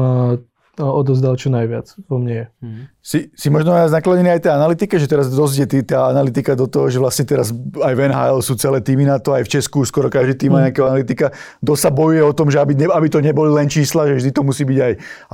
odozdal 0.79 1.37
čo 1.37 1.53
najviac 1.53 1.93
vo 2.09 2.17
mne 2.17 2.35
je. 2.35 2.47
Hmm. 2.63 2.85
Si, 3.03 3.19
si 3.35 3.49
možno 3.53 3.75
aj 3.75 3.93
naklonený 3.93 4.33
aj 4.33 4.49
tej 4.49 4.53
analytike, 4.55 4.95
že 4.97 5.11
teraz 5.11 5.29
dosť 5.29 5.67
je 5.67 5.83
tá 5.85 6.09
analytika 6.09 6.57
do 6.57 6.71
toho, 6.71 6.89
že 6.89 7.03
vlastne 7.03 7.27
teraz 7.27 7.51
aj 7.59 7.93
v 7.93 8.01
NHL 8.09 8.39
sú 8.41 8.55
celé 8.57 8.79
týmy 8.81 9.05
na 9.05 9.19
to, 9.21 9.35
aj 9.35 9.45
v 9.45 9.53
Česku 9.61 9.85
skoro 9.85 10.09
každý 10.09 10.39
tým 10.39 10.55
má 10.55 10.63
hmm. 10.63 10.67
nejakého 10.71 10.87
analytika. 10.87 11.27
Dosť 11.61 11.83
sa 11.83 11.91
bojuje 11.91 12.23
o 12.25 12.33
tom, 12.33 12.49
že 12.49 12.63
aby, 12.63 12.73
ne, 12.79 12.87
aby 12.89 13.09
to 13.11 13.21
neboli 13.21 13.51
len 13.51 13.69
čísla, 13.69 14.09
že 14.09 14.23
vždy 14.23 14.31
to 14.33 14.43
musí 14.47 14.63
byť 14.65 14.79
aj 14.79 14.93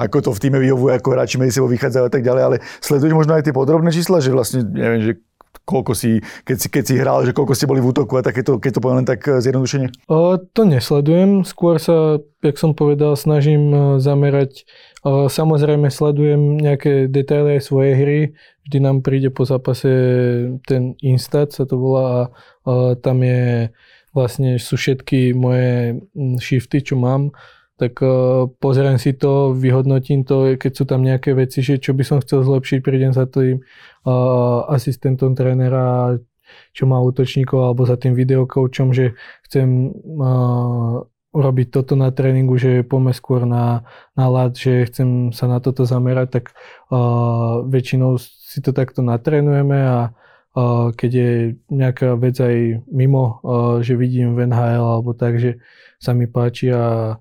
ako 0.09 0.17
to 0.25 0.31
v 0.33 0.41
týme 0.43 0.59
vyhovuje, 0.59 0.93
ako 0.97 1.09
hráči 1.15 1.37
medzi 1.38 1.61
sebou 1.61 1.71
vychádzajú 1.71 2.05
a 2.09 2.12
tak 2.12 2.23
ďalej, 2.25 2.43
ale 2.43 2.57
sleduješ 2.83 3.15
možno 3.15 3.37
aj 3.38 3.45
tie 3.47 3.55
podrobné 3.55 3.91
čísla, 3.93 4.19
že 4.19 4.33
vlastne, 4.33 4.65
neviem, 4.65 5.00
že 5.05 5.12
koľko 5.65 5.93
si, 5.97 6.21
keď 6.45 6.57
si, 6.59 6.69
keď 6.69 6.85
si 6.85 6.95
hral, 6.99 7.25
že 7.25 7.33
koľko 7.33 7.55
ste 7.57 7.71
boli 7.71 7.81
v 7.81 7.91
útoku 7.95 8.19
a 8.19 8.27
takéto, 8.27 8.61
keď 8.61 8.77
to 8.77 8.83
poviem 8.83 9.01
len 9.03 9.09
tak 9.09 9.25
eh, 9.25 9.41
zjednodušene? 9.41 10.11
O, 10.11 10.37
to 10.37 10.63
nesledujem, 10.69 11.47
skôr 11.47 11.81
sa, 11.81 12.21
jak 12.43 12.57
som 12.59 12.77
povedal, 12.77 13.17
snažím 13.17 13.73
eh, 13.73 13.81
zamerať, 14.03 14.69
o, 15.07 15.33
samozrejme 15.33 15.89
sledujem 15.89 16.59
nejaké 16.61 17.09
detaily 17.09 17.57
aj 17.57 17.63
svojej 17.65 17.95
hry, 17.97 18.21
vždy 18.69 18.79
nám 18.83 19.01
príde 19.07 19.31
po 19.31 19.47
zápase 19.47 19.91
ten 20.67 20.99
Instat, 21.01 21.55
sa 21.55 21.65
to 21.65 21.79
volá 21.81 22.05
a 22.07 22.21
o, 22.67 22.73
tam 22.99 23.23
je 23.23 23.71
vlastne 24.17 24.57
sú 24.57 24.81
všetky 24.81 25.37
moje 25.37 26.01
shifty, 26.41 26.81
čo 26.81 26.97
mám, 26.97 27.37
tak 27.76 28.00
uh, 28.00 28.49
pozriem 28.56 28.97
si 28.97 29.12
to, 29.12 29.52
vyhodnotím 29.52 30.25
to, 30.25 30.56
keď 30.56 30.73
sú 30.73 30.85
tam 30.88 31.04
nejaké 31.04 31.37
veci, 31.37 31.61
že 31.61 31.76
čo 31.76 31.92
by 31.92 32.02
som 32.09 32.18
chcel 32.25 32.40
zlepšiť, 32.40 32.78
prídem 32.80 33.12
za 33.12 33.28
tým 33.28 33.61
uh, 33.61 34.64
asistentom 34.73 35.37
trénera, 35.37 36.16
čo 36.73 36.88
má 36.88 36.97
útočníkov, 37.04 37.61
alebo 37.61 37.85
za 37.85 38.00
tým 38.00 38.16
videokoučom, 38.16 38.97
že 38.97 39.12
chcem 39.45 39.92
uh, 39.92 41.04
urobiť 41.37 41.68
toto 41.68 42.00
na 42.00 42.09
tréningu, 42.09 42.56
že 42.56 42.80
poďme 42.80 43.12
skôr 43.12 43.45
na, 43.45 43.85
na 44.16 44.26
lad, 44.33 44.56
že 44.56 44.88
chcem 44.88 45.37
sa 45.37 45.45
na 45.45 45.61
toto 45.61 45.85
zamerať, 45.85 46.40
tak 46.40 46.45
uh, 46.88 47.61
väčšinou 47.68 48.16
si 48.16 48.64
to 48.64 48.73
takto 48.73 49.04
natrénujeme 49.04 49.76
a 49.76 49.99
uh, 50.56 50.97
keď 50.97 51.11
je 51.12 51.33
nejaká 51.68 52.16
vec 52.16 52.40
aj 52.40 52.88
mimo, 52.88 53.45
uh, 53.45 53.85
že 53.85 54.00
vidím 54.00 54.33
v 54.33 54.49
NHL 54.49 54.80
alebo 54.80 55.12
tak, 55.12 55.37
že 55.37 55.61
sa 56.00 56.16
mi 56.16 56.25
páči 56.25 56.73
a 56.73 57.16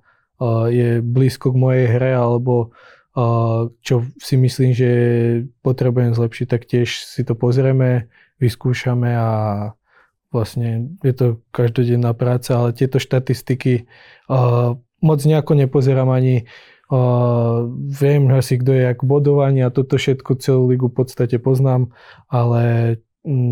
je 0.69 0.99
blízko 0.99 1.55
k 1.55 1.61
mojej 1.61 1.85
hre 1.87 2.11
alebo 2.15 2.75
čo 3.79 3.95
si 4.19 4.35
myslím, 4.35 4.75
že 4.75 4.89
potrebujem 5.63 6.11
zlepšiť, 6.11 6.47
tak 6.51 6.67
tiež 6.67 6.89
si 7.07 7.23
to 7.23 7.31
pozrieme, 7.31 8.11
vyskúšame 8.43 9.15
a 9.15 9.29
vlastne 10.35 10.99
je 10.99 11.13
to 11.15 11.39
každodenná 11.55 12.11
práca, 12.11 12.59
ale 12.59 12.75
tieto 12.75 12.99
štatistiky 12.99 13.87
moc 14.99 15.19
nejako 15.23 15.55
nepozerám 15.55 16.11
ani 16.11 16.43
viem 17.87 18.29
asi, 18.35 18.59
kto 18.59 18.75
je 18.75 18.81
jak 18.91 18.99
bodovaní 19.01 19.63
a 19.63 19.71
toto 19.71 19.95
všetko 19.95 20.35
celú 20.37 20.67
ligu 20.67 20.91
v 20.91 21.01
podstate 21.01 21.39
poznám, 21.39 21.95
ale 22.27 22.99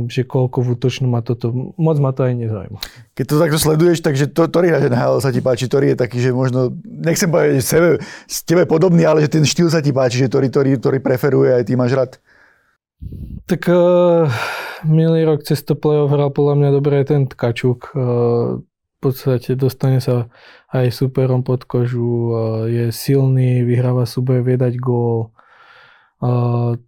že 0.05 0.21
koľko 0.29 0.61
v 0.61 0.67
útočnom 0.77 1.09
má 1.09 1.25
toto, 1.25 1.49
moc 1.81 1.97
ma 1.97 2.13
to 2.13 2.29
aj 2.29 2.33
nezaujíma. 2.37 2.79
Keď 3.17 3.25
to 3.25 3.41
takto 3.41 3.57
sleduješ, 3.57 4.05
takže 4.05 4.29
to, 4.29 4.45
ktorý 4.45 4.69
hráč 4.69 4.85
NHL 4.85 5.17
sa 5.17 5.33
ti 5.33 5.41
páči, 5.41 5.65
ktorý 5.65 5.93
je 5.93 5.97
taký, 5.97 6.17
že 6.21 6.29
možno, 6.29 6.69
nechcem 6.85 7.25
povedať, 7.25 7.57
že 7.57 7.63
sebe, 7.65 7.89
s 8.29 8.45
tebe 8.45 8.69
podobný, 8.69 9.01
ale 9.09 9.25
že 9.25 9.33
ten 9.33 9.41
štýl 9.41 9.73
sa 9.73 9.81
ti 9.81 9.89
páči, 9.89 10.21
že 10.21 10.29
ktorý, 10.29 10.53
ktorý, 10.53 10.69
ktorý 10.77 10.97
preferuje 11.01 11.49
aj 11.57 11.63
ty 11.65 11.73
máš 11.73 11.97
rád? 11.97 12.11
Tak 13.49 13.65
uh, 13.67 14.29
minulý 14.85 15.25
rok 15.25 15.41
cez 15.41 15.65
to 15.65 15.73
play-off 15.73 16.13
hral 16.13 16.29
podľa 16.29 16.55
mňa 16.61 16.69
dobre 16.69 17.01
ten 17.03 17.25
Tkačuk. 17.25 17.91
Uh, 17.91 18.61
v 18.63 18.97
podstate 19.01 19.59
dostane 19.59 19.99
sa 19.99 20.31
aj 20.71 20.93
superom 20.93 21.43
pod 21.43 21.65
kožu, 21.65 22.31
uh, 22.31 22.69
je 22.69 22.93
silný, 22.93 23.65
vyhráva 23.65 24.05
súboj, 24.05 24.45
viedať 24.45 24.79
gól. 24.79 25.33
Uh, 26.23 26.79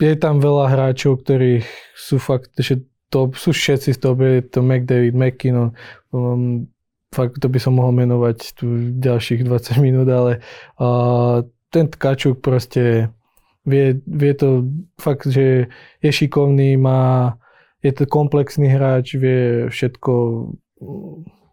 je 0.00 0.14
tam 0.18 0.42
veľa 0.42 0.70
hráčov, 0.70 1.22
ktorí 1.22 1.62
sú 1.94 2.18
fakt, 2.18 2.54
že 2.58 2.82
to 3.10 3.30
sú 3.38 3.54
všetci 3.54 3.94
z 3.94 3.98
toho, 4.02 4.18
je 4.18 4.42
to 4.42 4.58
McDavid, 4.58 5.14
McKinnon, 5.14 5.70
um, 6.10 6.66
fakt 7.14 7.38
to 7.38 7.46
by 7.46 7.62
som 7.62 7.78
mohol 7.78 7.94
menovať 7.94 8.58
tu 8.58 8.90
ďalších 8.98 9.46
20 9.46 9.78
minút, 9.78 10.10
ale 10.10 10.42
uh, 10.82 11.46
ten 11.70 11.86
Tkačuk 11.86 12.42
proste 12.42 13.14
vie, 13.62 14.02
vie 14.02 14.32
to 14.34 14.66
fakt, 14.98 15.30
že 15.30 15.70
je 16.02 16.10
šikovný, 16.10 16.74
má, 16.74 17.38
je 17.86 17.94
to 17.94 18.10
komplexný 18.10 18.66
hráč, 18.66 19.14
vie 19.14 19.70
všetko, 19.70 20.12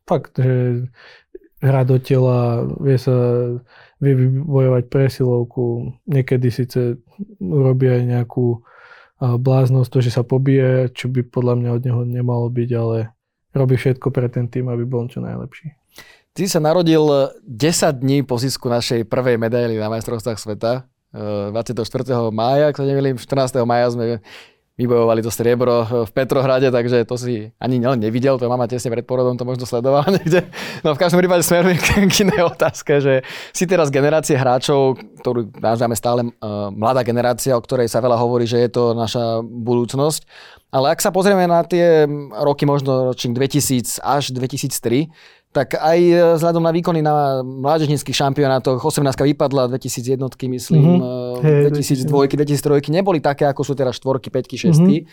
fakt, 0.10 0.42
že 0.42 0.90
hrá 1.62 1.86
do 1.86 2.02
tela, 2.02 2.66
vie 2.82 2.98
sa 2.98 3.14
vie 4.02 4.18
bojovať 4.42 4.90
presilovku, 4.90 5.94
niekedy 6.10 6.50
síce 6.50 6.98
urobí 7.38 7.86
aj 7.86 8.02
nejakú 8.02 8.66
bláznosť, 9.22 9.90
to, 9.94 10.00
že 10.02 10.12
sa 10.18 10.26
pobije, 10.26 10.90
čo 10.98 11.06
by 11.06 11.22
podľa 11.22 11.54
mňa 11.62 11.70
od 11.70 11.82
neho 11.86 12.02
nemalo 12.02 12.50
byť, 12.50 12.70
ale 12.74 13.14
robí 13.54 13.78
všetko 13.78 14.10
pre 14.10 14.26
ten 14.34 14.50
tým, 14.50 14.74
aby 14.74 14.82
bol 14.82 15.06
čo 15.06 15.22
najlepší. 15.22 15.78
Ty 16.34 16.44
sa 16.50 16.58
narodil 16.58 17.06
10 17.46 18.02
dní 18.02 18.26
po 18.26 18.42
zisku 18.42 18.66
našej 18.66 19.06
prvej 19.06 19.38
medaily 19.38 19.78
na 19.78 19.94
majstrovstvách 19.94 20.42
sveta. 20.42 20.90
24. 21.12 21.86
mája, 22.32 22.72
ak 22.72 22.80
sa 22.80 22.88
nevelím, 22.88 23.20
14. 23.20 23.68
mája 23.68 23.92
sme 23.92 24.24
vybojovali 24.80 25.20
to 25.20 25.32
striebro 25.32 26.08
v 26.08 26.12
Petrohrade, 26.16 26.72
takže 26.72 27.04
to 27.04 27.16
si 27.20 27.52
ani 27.60 27.78
nevidel, 27.78 28.40
to 28.40 28.48
mama 28.48 28.66
tesne 28.72 28.90
pred 28.90 29.04
porodom 29.04 29.36
to 29.36 29.44
možno 29.44 29.68
sledovala 29.68 30.08
niekde. 30.18 30.48
No 30.82 30.96
v 30.96 31.02
každom 31.02 31.20
prípade 31.20 31.44
smerujem 31.44 31.78
k, 32.12 32.16
inej 32.24 32.42
otázke, 32.48 33.04
že 33.04 33.14
si 33.52 33.68
teraz 33.68 33.92
generácie 33.92 34.40
hráčov, 34.40 34.98
ktorú 35.22 35.52
nazývame 35.60 35.96
stále 36.00 36.22
uh, 36.24 36.72
mladá 36.72 37.04
generácia, 37.04 37.54
o 37.54 37.62
ktorej 37.62 37.92
sa 37.92 38.00
veľa 38.00 38.16
hovorí, 38.16 38.48
že 38.48 38.64
je 38.64 38.70
to 38.72 38.96
naša 38.96 39.44
budúcnosť. 39.44 40.24
Ale 40.72 40.96
ak 40.96 41.04
sa 41.04 41.12
pozrieme 41.12 41.44
na 41.52 41.68
tie 41.68 42.08
roky 42.32 42.64
možno 42.64 43.12
ročník 43.12 43.36
2000 43.36 44.00
až 44.00 44.32
2003, 44.32 45.12
tak 45.52 45.76
aj 45.76 46.00
e, 46.00 46.16
vzhľadom 46.40 46.64
na 46.64 46.72
výkony 46.72 47.04
na 47.04 47.44
mládežnických 47.44 48.16
šampionátoch, 48.16 48.80
18 48.80 49.04
vypadla, 49.36 49.68
2001 49.68 50.24
myslím, 50.48 51.04
mm-hmm. 51.04 51.68
2002, 51.72 52.08
2003 52.08 52.88
neboli 52.96 53.20
také, 53.20 53.44
ako 53.48 53.68
sú 53.68 53.76
teraz 53.76 54.00
4, 54.00 54.32
5, 54.32 54.72
6. 54.72 54.80
Mm-hmm. 54.80 55.04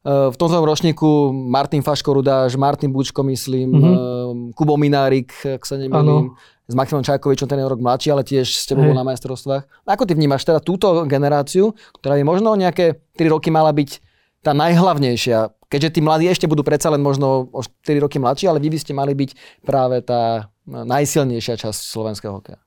V 0.00 0.36
tomto 0.40 0.64
ročníku 0.64 1.28
Martin 1.28 1.84
Faško 1.84 2.16
Rudáš, 2.16 2.56
Martin 2.56 2.88
Bučko, 2.88 3.20
myslím, 3.20 3.68
mm-hmm. 3.68 4.56
Kubo 4.56 4.80
Minárik, 4.80 5.28
ak 5.44 5.60
sa 5.68 5.76
nemýlim, 5.76 6.32
s 6.70 6.72
Maximom 6.72 7.04
Čajkovičom, 7.04 7.44
ten 7.44 7.60
je 7.60 7.68
rok 7.68 7.82
mladší, 7.82 8.08
ale 8.08 8.24
tiež 8.24 8.48
s 8.48 8.64
tebou 8.64 8.86
bol 8.86 8.96
na 8.96 9.04
majstrovstvách. 9.04 9.68
Ako 9.84 10.08
ty 10.08 10.16
vnímaš 10.16 10.48
teda 10.48 10.62
túto 10.62 11.04
generáciu, 11.04 11.76
ktorá 12.00 12.16
je 12.16 12.24
možno 12.24 12.56
nejaké 12.56 12.96
3 13.20 13.28
roky 13.28 13.52
mala 13.52 13.74
byť 13.76 14.00
tá 14.40 14.56
najhlavnejšia 14.56 15.59
keďže 15.70 15.96
tí 15.96 16.00
mladí 16.02 16.26
ešte 16.26 16.50
budú 16.50 16.66
predsa 16.66 16.90
len 16.90 17.00
možno 17.00 17.46
o 17.54 17.62
4 17.62 18.02
roky 18.02 18.18
mladší, 18.18 18.50
ale 18.50 18.58
vy 18.58 18.68
by 18.74 18.78
ste 18.82 18.92
mali 18.92 19.14
byť 19.14 19.30
práve 19.62 20.02
tá 20.02 20.50
najsilnejšia 20.66 21.56
časť 21.56 21.80
slovenského 21.80 22.34
hokeja. 22.34 22.58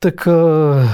Tak 0.00 0.28
uh, 0.28 0.84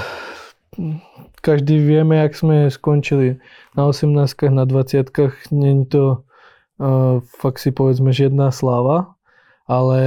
každý 1.42 1.82
vieme, 1.82 2.22
jak 2.22 2.38
sme 2.38 2.70
skončili 2.70 3.42
na 3.74 3.90
18 3.90 4.14
na 4.54 4.64
20 4.64 5.10
není 5.50 5.86
to 5.86 6.26
uh, 6.78 7.22
fakt 7.22 7.58
si 7.58 7.74
povedzme 7.74 8.14
žiadna 8.14 8.54
sláva, 8.54 9.18
ale 9.66 10.00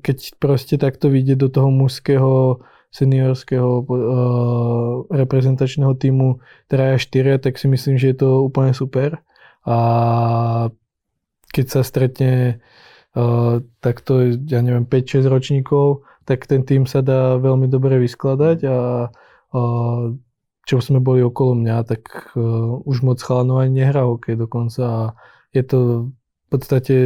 keď 0.00 0.36
proste 0.36 0.76
takto 0.76 1.08
vyjde 1.08 1.36
do 1.36 1.48
toho 1.48 1.72
mužského 1.72 2.60
seniorského 2.92 3.84
uh, 3.84 3.88
reprezentačného 5.12 5.92
týmu 6.00 6.40
traja 6.68 6.96
štyria, 6.96 7.36
tak 7.36 7.60
si 7.60 7.68
myslím, 7.68 8.00
že 8.00 8.12
je 8.12 8.16
to 8.24 8.28
úplne 8.48 8.72
super. 8.72 9.20
A 9.68 9.76
keď 11.56 11.66
sa 11.72 11.80
stretne 11.80 12.60
uh, 13.16 13.64
takto, 13.80 14.36
ja 14.44 14.60
neviem, 14.60 14.84
5-6 14.84 15.24
ročníkov, 15.24 16.04
tak 16.28 16.44
ten 16.44 16.68
tým 16.68 16.84
sa 16.84 17.00
dá 17.00 17.40
veľmi 17.40 17.64
dobre 17.72 17.96
vyskladať 17.96 18.58
a 18.68 19.08
uh, 19.08 20.02
čo 20.68 20.76
sme 20.84 21.00
boli 21.00 21.24
okolo 21.24 21.56
mňa, 21.56 21.76
tak 21.88 22.36
uh, 22.36 22.76
už 22.84 23.00
moc 23.00 23.16
chalanov 23.24 23.64
ani 23.64 23.80
nehrá 23.80 24.04
hokej 24.04 24.36
dokonca 24.36 24.82
a 24.84 25.02
je 25.56 25.62
to 25.64 25.78
v 26.12 26.46
podstate 26.52 26.96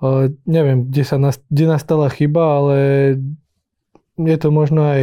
uh, 0.00 0.32
neviem, 0.48 0.88
kde, 0.88 1.04
sa 1.04 1.20
nast- 1.20 1.44
kde 1.52 1.68
nastala 1.68 2.08
chyba, 2.08 2.64
ale 2.64 2.76
je 4.20 4.36
to 4.36 4.48
možno 4.52 4.84
aj 4.84 5.02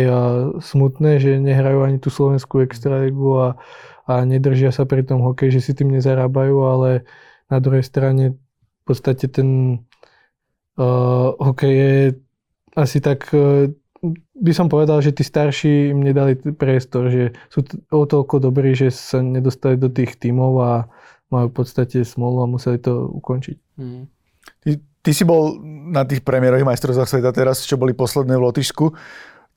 smutné, 0.61 1.17
že 1.17 1.41
nehrajú 1.41 1.81
ani 1.81 1.97
tú 1.97 2.13
slovenskú 2.13 2.61
extraligu 2.61 3.33
a, 3.33 3.47
a 4.05 4.21
nedržia 4.29 4.69
sa 4.69 4.85
pri 4.85 5.01
tom 5.01 5.25
hokej, 5.25 5.57
že 5.57 5.61
si 5.65 5.71
tým 5.73 5.89
nezarábajú, 5.89 6.57
ale 6.61 6.89
na 7.47 7.57
druhej 7.59 7.83
strane 7.83 8.35
v 8.35 8.83
podstate 8.83 9.27
ten 9.27 9.81
uh, 10.79 11.35
hokej 11.35 11.73
je 11.73 11.95
asi 12.77 13.01
tak, 13.01 13.27
uh, 13.33 13.67
by 14.37 14.51
som 14.53 14.69
povedal, 14.69 15.01
že 15.01 15.11
tí 15.11 15.25
starší 15.25 15.91
im 15.91 16.05
nedali 16.05 16.37
priestor, 16.37 17.09
že 17.09 17.35
sú 17.49 17.65
t- 17.65 17.79
o 17.91 18.05
toľko 18.05 18.39
dobrí, 18.39 18.77
že 18.77 18.93
sa 18.93 19.19
nedostali 19.19 19.75
do 19.75 19.89
tých 19.89 20.15
tímov 20.21 20.51
a 20.61 20.71
majú 21.27 21.51
v 21.51 21.55
podstate 21.59 22.07
smolu 22.07 22.45
a 22.45 22.51
museli 22.51 22.79
to 22.79 23.11
ukončiť. 23.19 23.57
Mm. 23.81 24.03
Ty, 24.63 24.71
ty 25.03 25.11
si 25.11 25.23
bol 25.27 25.59
na 25.91 26.07
tých 26.07 26.23
premiérových 26.23 26.67
majstrovstvách 26.67 27.09
sveta 27.09 27.31
teraz, 27.35 27.67
čo 27.67 27.75
boli 27.75 27.91
posledné 27.91 28.35
v 28.39 28.45
Lotyšsku. 28.47 28.85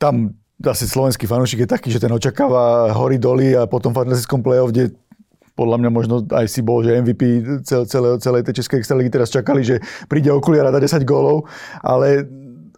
Tam 0.00 0.34
asi 0.60 0.84
slovenský 0.84 1.24
fanúšik 1.24 1.64
je 1.64 1.68
taký, 1.70 1.88
že 1.88 2.02
ten 2.02 2.12
očakáva 2.12 2.92
hory 2.92 3.16
doly 3.16 3.56
a 3.56 3.64
potom 3.64 3.94
v 3.94 4.04
fantastickom 4.04 4.44
play-off, 4.44 4.74
kde 4.74 4.92
podľa 5.60 5.76
mňa 5.76 5.90
možno 5.92 6.16
aj 6.32 6.48
si 6.48 6.64
bol, 6.64 6.80
že 6.80 6.96
MVP 6.96 7.44
celé, 7.68 7.84
celé, 7.84 8.08
celej 8.16 8.48
tej 8.48 8.64
českej 8.64 8.80
extraligy 8.80 9.12
teraz 9.12 9.28
čakali, 9.28 9.60
že 9.60 9.76
príde 10.08 10.32
okuliar 10.32 10.64
a 10.64 10.72
dá 10.72 10.80
10 10.80 11.04
gólov, 11.04 11.44
ale 11.84 12.24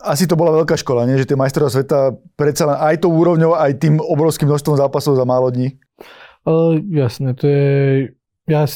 asi 0.03 0.27
to 0.27 0.35
bola 0.35 0.51
veľká 0.59 0.75
škola, 0.75 1.07
nie? 1.07 1.23
že 1.23 1.31
tie 1.31 1.39
majstrovstvá 1.39 1.71
sveta 1.71 1.99
predsa 2.35 2.67
len 2.67 2.75
aj 2.75 3.07
tou 3.07 3.15
úrovňou, 3.15 3.55
aj 3.55 3.79
tým 3.79 4.03
obrovským 4.03 4.51
množstvom 4.51 4.75
zápasov 4.75 5.15
za 5.15 5.23
málo 5.23 5.55
dní. 5.55 5.79
Uh, 6.43 6.83
jasné, 6.91 7.39
to 7.39 7.47
je... 7.47 7.71
Ja 8.51 8.67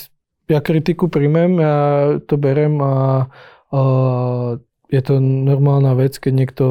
ja 0.47 0.63
kritiku 0.63 1.11
príjmem, 1.11 1.59
ja 1.59 1.77
to 2.23 2.39
berem 2.39 2.79
a, 2.79 3.27
a 3.75 3.81
je 4.87 5.01
to 5.03 5.19
normálna 5.19 5.99
vec, 5.99 6.23
keď 6.23 6.33
niekto 6.33 6.65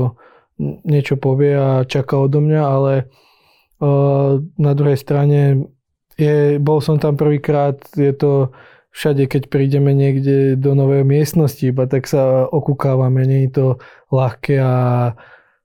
niečo 0.88 1.20
povie 1.20 1.52
a 1.52 1.84
čaká 1.84 2.16
odo 2.16 2.40
mňa, 2.40 2.62
ale 2.64 2.94
a, 3.04 4.40
na 4.40 4.72
druhej 4.72 4.96
strane 4.96 5.68
je, 6.16 6.58
bol 6.60 6.80
som 6.80 6.96
tam 6.96 7.20
prvýkrát, 7.20 7.80
je 7.96 8.12
to 8.16 8.56
všade, 8.96 9.28
keď 9.28 9.52
prídeme 9.52 9.92
niekde 9.92 10.56
do 10.56 10.72
novej 10.72 11.04
miestnosti, 11.04 11.60
iba 11.68 11.84
tak 11.84 12.08
sa 12.08 12.48
okúkávame, 12.48 13.28
nie 13.28 13.48
je 13.48 13.52
to 13.52 13.66
ľahké 14.08 14.56
a, 14.64 14.76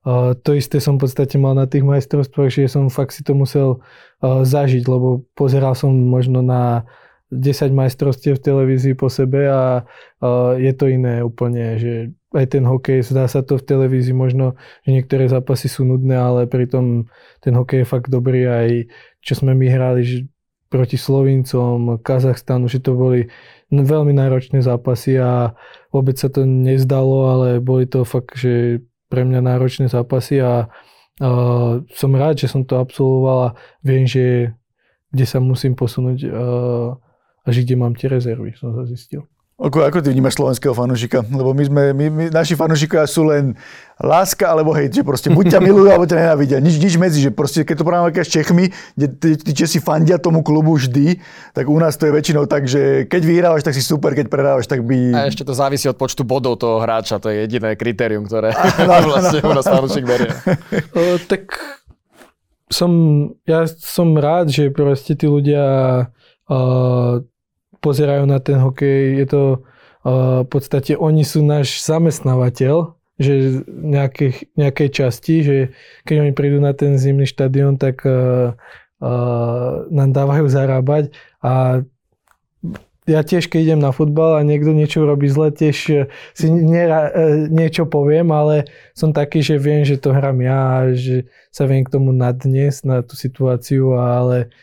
a 0.02 0.34
to 0.34 0.58
isté 0.58 0.82
som 0.82 0.98
v 0.98 1.06
podstate 1.06 1.38
mal 1.38 1.54
na 1.54 1.70
tých 1.70 1.86
majstrovstvách, 1.86 2.50
že 2.50 2.66
som 2.66 2.90
fakt 2.90 3.14
si 3.14 3.22
to 3.22 3.38
musel 3.38 3.86
a, 4.18 4.42
zažiť, 4.42 4.82
lebo 4.90 5.22
pozeral 5.38 5.78
som 5.78 5.94
možno 5.94 6.42
na 6.42 6.82
10 7.30 7.70
majstrovstiev 7.70 8.42
v 8.42 8.44
televízii 8.50 8.98
po 8.98 9.06
sebe 9.06 9.46
a, 9.46 9.86
a 10.18 10.58
je 10.58 10.72
to 10.74 10.90
iné 10.90 11.22
úplne, 11.22 11.78
že 11.78 12.10
aj 12.34 12.58
ten 12.58 12.66
hokej, 12.66 13.06
zdá 13.06 13.30
sa 13.30 13.46
to 13.46 13.58
v 13.58 13.66
televízii 13.66 14.14
možno, 14.14 14.58
že 14.82 14.90
niektoré 14.90 15.30
zápasy 15.30 15.70
sú 15.70 15.86
nudné, 15.86 16.18
ale 16.18 16.50
pritom 16.50 17.06
ten 17.38 17.54
hokej 17.54 17.82
je 17.82 17.90
fakt 17.90 18.10
dobrý 18.10 18.50
aj 18.50 18.68
čo 19.22 19.38
sme 19.38 19.54
my 19.54 19.66
hrali 19.70 20.02
že 20.02 20.18
proti 20.70 20.94
Slovincom, 20.94 21.98
Kazachstanu, 21.98 22.70
že 22.70 22.78
to 22.78 22.94
boli 22.94 23.26
veľmi 23.74 24.14
náročné 24.14 24.62
zápasy 24.62 25.18
a 25.18 25.52
vôbec 25.90 26.14
sa 26.14 26.30
to 26.30 26.46
nezdalo, 26.46 27.26
ale 27.26 27.48
boli 27.58 27.90
to 27.90 28.06
fakt, 28.06 28.38
že 28.38 28.78
pre 29.10 29.26
mňa 29.26 29.42
náročné 29.42 29.90
zápasy 29.90 30.38
a, 30.38 30.70
a 31.18 31.28
som 31.90 32.10
rád, 32.14 32.38
že 32.38 32.46
som 32.46 32.62
to 32.62 32.78
absolvoval 32.78 33.50
a 33.50 33.54
viem, 33.82 34.06
že 34.06 34.54
kde 35.10 35.26
sa 35.26 35.42
musím 35.42 35.74
posunúť 35.74 36.30
a 37.42 37.48
že 37.50 37.66
kde 37.66 37.74
mám 37.74 37.98
tie 37.98 38.06
rezervy, 38.06 38.54
som 38.54 38.70
sa 38.70 38.86
zistil. 38.86 39.26
Ako, 39.60 39.84
ako 39.84 40.00
ty 40.00 40.08
vnímaš 40.08 40.40
slovenského 40.40 40.72
fanúšika? 40.72 41.20
Lebo 41.20 41.52
my 41.52 41.64
sme, 41.68 41.82
my, 41.92 42.06
my, 42.08 42.24
naši 42.32 42.56
fanúšikovia 42.56 43.04
sú 43.04 43.28
len 43.28 43.52
láska 44.00 44.48
alebo 44.48 44.72
hej, 44.72 44.88
že 44.88 45.04
proste 45.04 45.28
buď 45.28 45.52
ťa 45.52 45.60
milujú 45.68 45.92
alebo 45.92 46.08
ťa 46.08 46.16
nenávidia. 46.16 46.64
Nič, 46.64 46.80
nič 46.80 46.96
medzi, 46.96 47.20
že 47.20 47.28
proste 47.28 47.68
keď 47.68 47.76
to 47.76 47.84
porovnáme 47.84 48.16
s 48.16 48.32
Čechmi, 48.32 48.72
kde 48.96 49.36
tí 49.36 49.52
Česi 49.52 49.76
fandia 49.76 50.16
tomu 50.16 50.40
klubu 50.40 50.80
vždy, 50.80 51.20
tak 51.52 51.68
u 51.68 51.76
nás 51.76 52.00
to 52.00 52.08
je 52.08 52.16
väčšinou 52.16 52.48
tak, 52.48 52.64
že 52.64 53.04
keď 53.04 53.20
vyhrávaš, 53.20 53.60
tak 53.60 53.76
si 53.76 53.84
super, 53.84 54.16
keď 54.16 54.32
prehrávaš, 54.32 54.64
tak 54.64 54.80
by... 54.80 55.12
A 55.12 55.28
ešte 55.28 55.44
to 55.44 55.52
závisí 55.52 55.84
od 55.92 56.00
počtu 56.00 56.24
bodov 56.24 56.56
toho 56.56 56.80
hráča, 56.80 57.20
to 57.20 57.28
je 57.28 57.44
jediné 57.44 57.76
kritérium, 57.76 58.24
ktoré 58.24 58.56
vlastne 59.12 59.44
u 59.44 59.52
nás 59.52 59.68
fanúšik 59.68 60.08
berie. 60.08 60.32
o, 60.96 61.20
tak 61.28 61.52
som, 62.72 62.92
ja 63.44 63.68
som 63.68 64.16
rád, 64.16 64.48
že 64.48 64.72
proste 64.72 65.12
tí 65.12 65.28
ľudia 65.28 65.60
uh, 66.48 67.20
pozerajú 67.80 68.24
na 68.28 68.38
ten 68.40 68.60
hokej. 68.60 69.20
Je 69.20 69.26
to 69.26 69.42
uh, 70.04 70.44
v 70.44 70.48
podstate, 70.48 70.96
oni 70.96 71.24
sú 71.24 71.44
náš 71.44 71.80
zamestnávateľ, 71.84 72.96
že 73.20 73.64
nejakej, 73.68 74.48
nejakej 74.56 74.88
časti, 74.88 75.34
že 75.44 75.56
keď 76.08 76.16
oni 76.24 76.32
prídu 76.32 76.60
na 76.60 76.72
ten 76.72 76.96
zimný 76.96 77.28
štadión, 77.28 77.76
tak 77.76 78.04
uh, 78.08 78.56
uh, 79.04 79.84
nám 79.92 80.10
dávajú 80.16 80.48
zarábať 80.48 81.12
a 81.44 81.84
ja 83.08 83.26
tiež, 83.26 83.50
keď 83.50 83.60
idem 83.60 83.80
na 83.82 83.90
futbal 83.90 84.38
a 84.38 84.46
niekto 84.46 84.70
niečo 84.70 85.02
robí 85.02 85.26
zle, 85.26 85.50
tiež 85.50 86.06
si 86.36 86.46
nie, 86.46 86.84
niečo 87.50 87.88
poviem, 87.88 88.30
ale 88.30 88.70
som 88.94 89.10
taký, 89.10 89.42
že 89.42 89.58
viem, 89.58 89.82
že 89.82 89.98
to 89.98 90.14
hrám 90.14 90.38
ja 90.38 90.60
a 90.78 90.94
že 90.94 91.26
sa 91.50 91.66
viem 91.66 91.82
k 91.82 91.90
tomu 91.90 92.14
nadniesť 92.14 92.80
na 92.86 93.02
tú 93.02 93.18
situáciu, 93.18 93.98
ale 93.98 94.54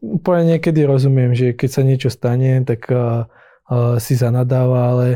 úplne 0.00 0.56
niekedy 0.56 0.84
rozumiem, 0.84 1.32
že 1.32 1.52
keď 1.52 1.70
sa 1.70 1.82
niečo 1.82 2.10
stane, 2.12 2.62
tak 2.64 2.88
uh, 2.88 3.26
uh, 3.70 3.96
si 4.00 4.14
zanadáva, 4.14 4.94
ale 4.94 5.08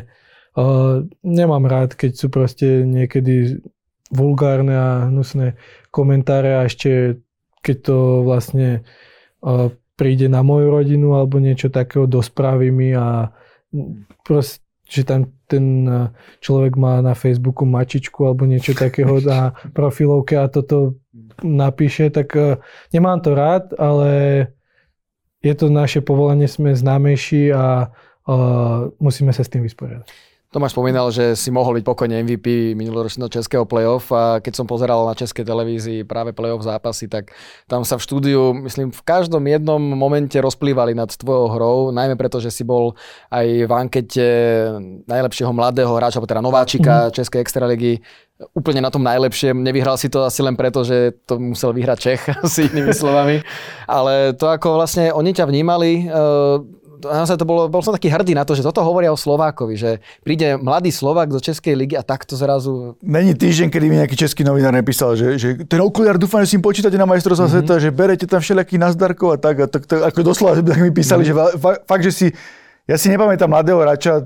uh, 0.57 1.05
nemám 1.23 1.65
rád, 1.67 1.97
keď 1.97 2.13
sú 2.17 2.27
proste 2.29 2.85
niekedy 2.85 3.61
vulgárne 4.11 4.75
a 4.75 4.91
hnusné 5.09 5.55
komentáre 5.95 6.59
a 6.59 6.67
ešte 6.67 7.23
keď 7.61 7.77
to 7.85 7.97
vlastne 8.25 8.83
uh, 9.45 9.69
príde 9.95 10.33
na 10.33 10.41
moju 10.41 10.73
rodinu 10.73 11.13
alebo 11.13 11.37
niečo 11.37 11.69
takého, 11.69 12.09
dospraví 12.09 12.73
mi 12.73 12.97
a 12.97 13.31
proste 14.25 14.65
že 14.91 15.07
tam 15.07 15.31
ten 15.47 15.87
človek 16.43 16.75
má 16.75 16.99
na 16.99 17.15
Facebooku 17.15 17.63
mačičku 17.63 18.27
alebo 18.27 18.43
niečo 18.43 18.75
takého 18.75 19.23
na 19.23 19.55
profilovke 19.71 20.35
a 20.35 20.51
toto 20.51 20.99
napíše, 21.47 22.11
tak 22.11 22.35
nemám 22.91 23.23
to 23.23 23.39
rád, 23.39 23.71
ale 23.79 24.11
je 25.41 25.55
to 25.57 25.73
naše 25.73 26.05
povolanie, 26.05 26.49
sme 26.49 26.77
známejší 26.77 27.53
a 27.53 27.89
uh, 27.89 28.93
musíme 29.01 29.33
sa 29.33 29.41
s 29.41 29.53
tým 29.53 29.65
vysporiadať. 29.65 30.31
Tomáš 30.51 30.75
spomínal, 30.75 31.15
že 31.15 31.39
si 31.39 31.55
mohol 31.55 31.79
byť 31.79 31.85
pokojne 31.87 32.27
MVP 32.27 32.75
minuloročného 32.75 33.31
českého 33.31 33.63
playoff 33.71 34.11
a 34.11 34.43
keď 34.43 34.59
som 34.59 34.67
pozeral 34.67 35.07
na 35.07 35.15
českej 35.15 35.47
televízii 35.47 36.03
práve 36.03 36.35
playoff 36.35 36.67
zápasy, 36.67 37.07
tak 37.07 37.31
tam 37.71 37.87
sa 37.87 37.95
v 37.95 38.03
štúdiu, 38.03 38.51
myslím, 38.67 38.91
v 38.91 38.99
každom 39.07 39.47
jednom 39.47 39.79
momente 39.79 40.35
rozplývali 40.35 40.91
nad 40.91 41.07
tvojou 41.15 41.55
hrou, 41.55 41.77
najmä 41.95 42.19
preto, 42.19 42.43
že 42.43 42.51
si 42.51 42.67
bol 42.67 42.99
aj 43.31 43.47
v 43.47 43.71
ankete 43.71 44.27
najlepšieho 45.07 45.55
mladého 45.55 45.95
hráča, 45.95 46.19
teda 46.19 46.43
nováčika 46.43 47.07
mm-hmm. 47.07 47.15
Českej 47.15 47.41
extraligy 47.47 48.03
úplne 48.57 48.81
na 48.81 48.91
tom 48.91 49.05
najlepšie. 49.05 49.53
Nevyhral 49.53 50.01
si 50.01 50.09
to 50.09 50.25
asi 50.25 50.41
len 50.41 50.57
preto, 50.57 50.81
že 50.83 51.13
to 51.29 51.37
musel 51.37 51.77
vyhrať 51.77 51.99
Čech, 52.01 52.23
asi 52.47 52.69
inými 52.73 52.97
slovami. 52.97 53.45
Ale 53.85 54.33
to 54.37 54.49
ako 54.49 54.81
vlastne 54.81 55.13
oni 55.13 55.37
ťa 55.37 55.45
vnímali, 55.49 56.09
uh, 56.09 56.61
naozaj 57.05 57.41
to 57.41 57.49
bolo, 57.49 57.67
bol 57.73 57.81
som 57.81 57.97
taký 57.97 58.13
hrdý 58.13 58.37
na 58.37 58.45
to, 58.45 58.53
že 58.53 58.61
toto 58.61 58.85
hovoria 58.85 59.09
o 59.09 59.19
Slovákovi, 59.19 59.75
že 59.77 59.91
príde 60.21 60.61
mladý 60.61 60.93
Slovák 60.93 61.33
do 61.33 61.41
Českej 61.41 61.73
ligy 61.73 61.97
a 61.97 62.05
takto 62.05 62.37
zrazu... 62.37 63.01
Není 63.01 63.33
týždeň, 63.35 63.69
kedy 63.73 63.87
mi 63.89 63.97
nejaký 64.01 64.17
český 64.17 64.45
novinár 64.45 64.77
napísal, 64.77 65.17
že, 65.17 65.41
že 65.41 65.49
ten 65.65 65.81
okuliar 65.81 66.21
dúfam, 66.21 66.45
že 66.45 66.53
si 66.53 66.57
im 66.61 66.65
počítate 66.65 67.01
na 67.01 67.09
majstrovstvá 67.09 67.49
mm-hmm. 67.49 67.65
sveta, 67.65 67.83
že 67.83 67.91
berete 67.91 68.27
tam 68.29 68.45
všelijakých 68.45 68.81
nazdarkov 68.81 69.29
a 69.35 69.39
tak. 69.41 69.57
A 69.61 69.67
tak, 69.67 69.83
tak 69.89 70.01
ako 70.13 70.21
doslova 70.21 70.61
tak 70.61 70.81
mi 70.81 70.93
písali, 70.93 71.25
mm-hmm. 71.25 71.57
že 71.57 71.61
fakt, 71.61 71.81
fakt, 71.89 72.05
že 72.05 72.13
si... 72.13 72.27
Ja 72.89 72.99
si 72.99 73.07
nepamätám 73.07 73.47
mladého 73.47 73.79
hráča, 73.79 74.19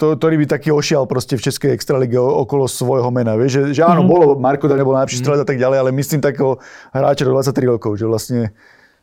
to, 0.00 0.16
ktorý 0.16 0.40
by 0.40 0.46
taký 0.48 0.72
ošial 0.72 1.04
proste 1.04 1.36
v 1.36 1.44
Českej 1.44 1.76
extralíge 1.76 2.16
okolo 2.16 2.64
svojho 2.64 3.12
mena. 3.12 3.36
Vieš, 3.36 3.52
že, 3.52 3.62
že 3.76 3.82
áno, 3.84 4.00
mm-hmm. 4.00 4.08
bolo, 4.08 4.24
Marko 4.40 4.64
Daň 4.64 4.80
nebol 4.80 4.96
najlepší 4.96 5.20
strelec 5.20 5.44
a 5.44 5.48
tak 5.48 5.60
ďalej, 5.60 5.76
ale 5.84 5.90
myslím 5.92 6.24
takého 6.24 6.56
hráča 6.96 7.28
do 7.28 7.36
23 7.36 7.72
rokov, 7.76 8.00
že 8.00 8.08
vlastne 8.08 8.56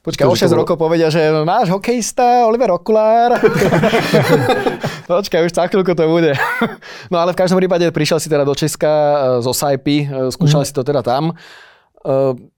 Počkaj, 0.07 0.23
o 0.23 0.39
6 0.39 0.55
rokov 0.55 0.79
povedia, 0.79 1.11
že 1.11 1.19
náš 1.43 1.67
hokejista 1.67 2.47
Oliver 2.47 2.71
Okulár. 2.71 3.43
Počkaj, 5.11 5.43
už 5.43 5.51
za 5.51 5.67
chvíľku 5.67 5.91
to 5.99 6.07
bude. 6.07 6.31
no 7.11 7.19
ale 7.19 7.35
v 7.35 7.39
každom 7.43 7.59
prípade 7.59 7.83
prišiel 7.91 8.15
si 8.15 8.31
teda 8.31 8.47
do 8.47 8.55
Česka 8.55 8.87
e, 8.87 9.17
zo 9.43 9.51
Saipy, 9.51 10.07
e, 10.07 10.31
skúšal 10.31 10.63
mm. 10.63 10.67
si 10.67 10.71
to 10.71 10.87
teda 10.87 11.03
tam. 11.03 11.35
E, 11.35 12.13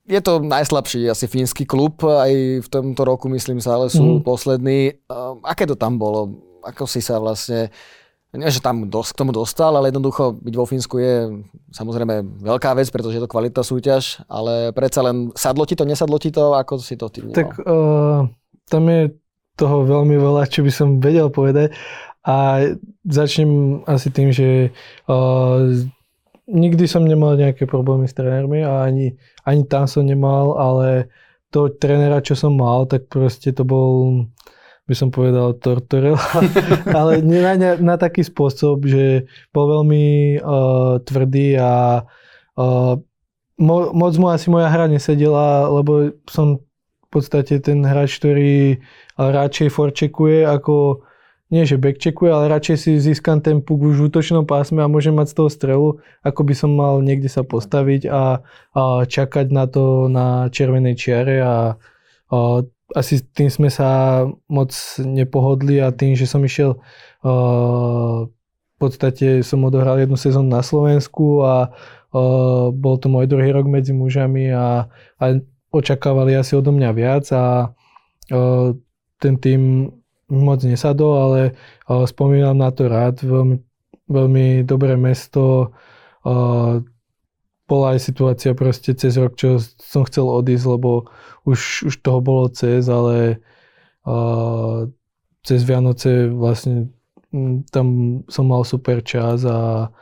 je 0.05 0.21
to 0.21 0.45
najslabší 0.45 1.09
asi 1.09 1.25
fínsky 1.25 1.65
klub, 1.65 1.97
aj 2.05 2.61
v 2.61 2.67
tomto 2.69 3.01
roku 3.01 3.25
myslím 3.33 3.57
sa, 3.57 3.81
ale 3.81 3.89
sú 3.89 4.21
mm. 4.21 4.29
poslední. 4.29 5.01
Aké 5.41 5.65
to 5.65 5.73
tam 5.73 5.97
bolo? 5.97 6.29
Ako 6.61 6.85
si 6.85 7.01
sa 7.01 7.17
vlastne 7.17 7.73
nie, 8.29 8.53
že 8.53 8.61
tam 8.61 8.85
dos- 8.89 9.09
k 9.09 9.17
tomu 9.17 9.33
dostal, 9.33 9.73
ale 9.73 9.89
jednoducho 9.89 10.37
byť 10.37 10.53
vo 10.53 10.65
Fínsku 10.69 10.95
je 11.01 11.15
samozrejme 11.73 12.45
veľká 12.45 12.77
vec, 12.77 12.93
pretože 12.93 13.17
je 13.17 13.23
to 13.25 13.31
kvalitná 13.31 13.65
súťaž, 13.65 14.21
ale 14.29 14.69
predsa 14.69 15.01
len 15.01 15.33
sadlo 15.33 15.65
ti 15.65 15.73
to, 15.73 15.81
nesadlo 15.81 16.21
ti 16.21 16.29
to, 16.29 16.53
ako 16.53 16.77
si 16.77 16.93
to 16.93 17.09
tým 17.09 17.33
Tak 17.33 17.57
uh, 17.65 18.29
tam 18.69 18.83
je 18.85 19.17
toho 19.57 19.81
veľmi 19.83 20.13
veľa, 20.15 20.45
čo 20.45 20.61
by 20.61 20.71
som 20.71 21.01
vedel 21.01 21.33
povedať, 21.33 21.73
a 22.21 22.69
začnem 23.07 23.81
asi 23.89 24.13
tým, 24.13 24.29
že 24.29 24.69
uh, 25.09 25.65
nikdy 26.45 26.85
som 26.85 27.05
nemal 27.05 27.33
nejaké 27.33 27.65
problémy 27.65 28.05
s 28.05 28.13
trénermi 28.13 28.61
a 28.61 28.85
ani, 28.85 29.17
ani 29.45 29.65
tam 29.65 29.89
som 29.89 30.05
nemal, 30.05 30.53
ale 30.53 31.09
to 31.49 31.73
trénera, 31.73 32.21
čo 32.21 32.37
som 32.37 32.53
mal, 32.53 32.85
tak 32.85 33.09
proste 33.09 33.49
to 33.49 33.65
bol, 33.65 34.25
by 34.89 34.95
som 34.97 35.13
povedal, 35.13 35.53
torturel, 35.61 36.17
ale 36.97 37.21
nie 37.21 37.37
na, 37.45 37.77
na 37.77 37.95
taký 38.01 38.25
spôsob, 38.25 38.89
že 38.89 39.29
bol 39.53 39.69
veľmi 39.69 40.41
uh, 40.41 40.97
tvrdý 41.05 41.61
a 41.61 42.01
uh, 42.57 42.97
mo, 43.61 43.77
moc 43.93 44.13
mu 44.17 44.33
asi 44.33 44.49
moja 44.49 44.65
hra 44.73 44.89
nesedela, 44.89 45.69
lebo 45.69 46.17
som 46.25 46.57
v 47.05 47.07
podstate 47.13 47.61
ten 47.61 47.85
hráč, 47.85 48.17
ktorý 48.17 48.81
radšej 49.17 49.69
forčekuje 49.69 50.45
ako 50.45 51.05
nie 51.49 51.65
že 51.65 51.81
backcheckuje, 51.81 52.29
ale 52.29 52.53
radšej 52.53 52.77
si 52.77 52.91
získam 53.01 53.41
ten 53.41 53.65
puk 53.65 53.81
už 53.81 53.97
v 53.97 54.05
útočnom 54.13 54.45
pásme 54.45 54.85
a 54.85 54.91
môžem 54.91 55.17
mať 55.17 55.33
z 55.33 55.35
toho 55.35 55.49
strelu, 55.49 55.87
ako 56.21 56.41
by 56.45 56.53
som 56.53 56.71
mal 56.77 57.01
niekde 57.01 57.25
sa 57.25 57.41
postaviť 57.41 58.05
a, 58.05 58.45
a 58.77 58.81
čakať 59.09 59.49
na 59.49 59.65
to 59.65 60.05
na 60.13 60.53
červenej 60.53 60.93
čiare 60.93 61.41
a, 61.41 61.73
a 62.29 62.37
asi 62.95 63.21
tým 63.21 63.49
sme 63.49 63.69
sa 63.69 64.23
moc 64.49 64.73
nepohodli 64.97 65.77
a 65.81 65.93
tým, 65.93 66.17
že 66.17 66.25
som 66.25 66.41
išiel 66.41 66.77
a, 67.21 67.31
v 68.29 68.75
podstate 68.79 69.43
som 69.43 69.61
odohral 69.67 69.99
jednu 69.99 70.15
sezónu 70.15 70.47
na 70.47 70.63
Slovensku 70.63 71.43
a, 71.43 71.47
a 71.49 72.21
bol 72.71 72.95
to 72.97 73.11
môj 73.11 73.27
druhý 73.27 73.51
rok 73.51 73.67
medzi 73.67 73.91
mužami 73.91 74.49
a, 74.55 74.87
a 75.19 75.23
očakávali 75.69 76.33
asi 76.33 76.57
odo 76.57 76.73
mňa 76.73 76.89
viac 76.95 77.25
a, 77.29 77.37
a 77.37 78.39
ten 79.19 79.35
tým 79.35 79.91
moc 80.29 80.61
nesadol, 80.61 81.13
ale, 81.17 81.41
spomínam 82.05 82.55
na 82.57 82.69
to 82.69 82.85
rád. 82.85 83.19
Veľmi, 83.25 83.57
veľmi 84.07 84.45
dobré 84.63 84.93
mesto. 84.95 85.73
Bola 87.69 87.93
aj 87.93 88.09
situácia 88.09 88.57
proste 88.57 88.97
cez 88.97 89.13
rok, 89.21 89.37
čo 89.37 89.61
som 89.77 90.01
chcel 90.09 90.25
odísť, 90.25 90.65
lebo 90.65 91.05
už, 91.45 91.85
už 91.85 91.93
toho 92.01 92.19
bolo 92.19 92.49
cez, 92.49 92.89
ale 92.89 93.37
uh, 94.09 94.89
cez 95.45 95.61
Vianoce 95.61 96.27
vlastne 96.33 96.89
tam 97.69 97.87
som 98.25 98.49
mal 98.49 98.65
super 98.65 99.05
čas 99.05 99.45
a 99.45 99.93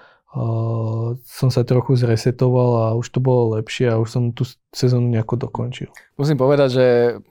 som 1.24 1.50
sa 1.50 1.64
trochu 1.64 1.98
zresetoval 1.98 2.72
a 2.84 2.86
už 3.00 3.10
to 3.10 3.20
bolo 3.24 3.58
lepšie 3.58 3.90
a 3.90 3.98
už 3.98 4.10
som 4.12 4.24
tú 4.36 4.46
sezónu 4.76 5.10
nejako 5.10 5.48
dokončil. 5.48 5.90
Musím 6.20 6.38
povedať, 6.38 6.70
že 6.70 6.86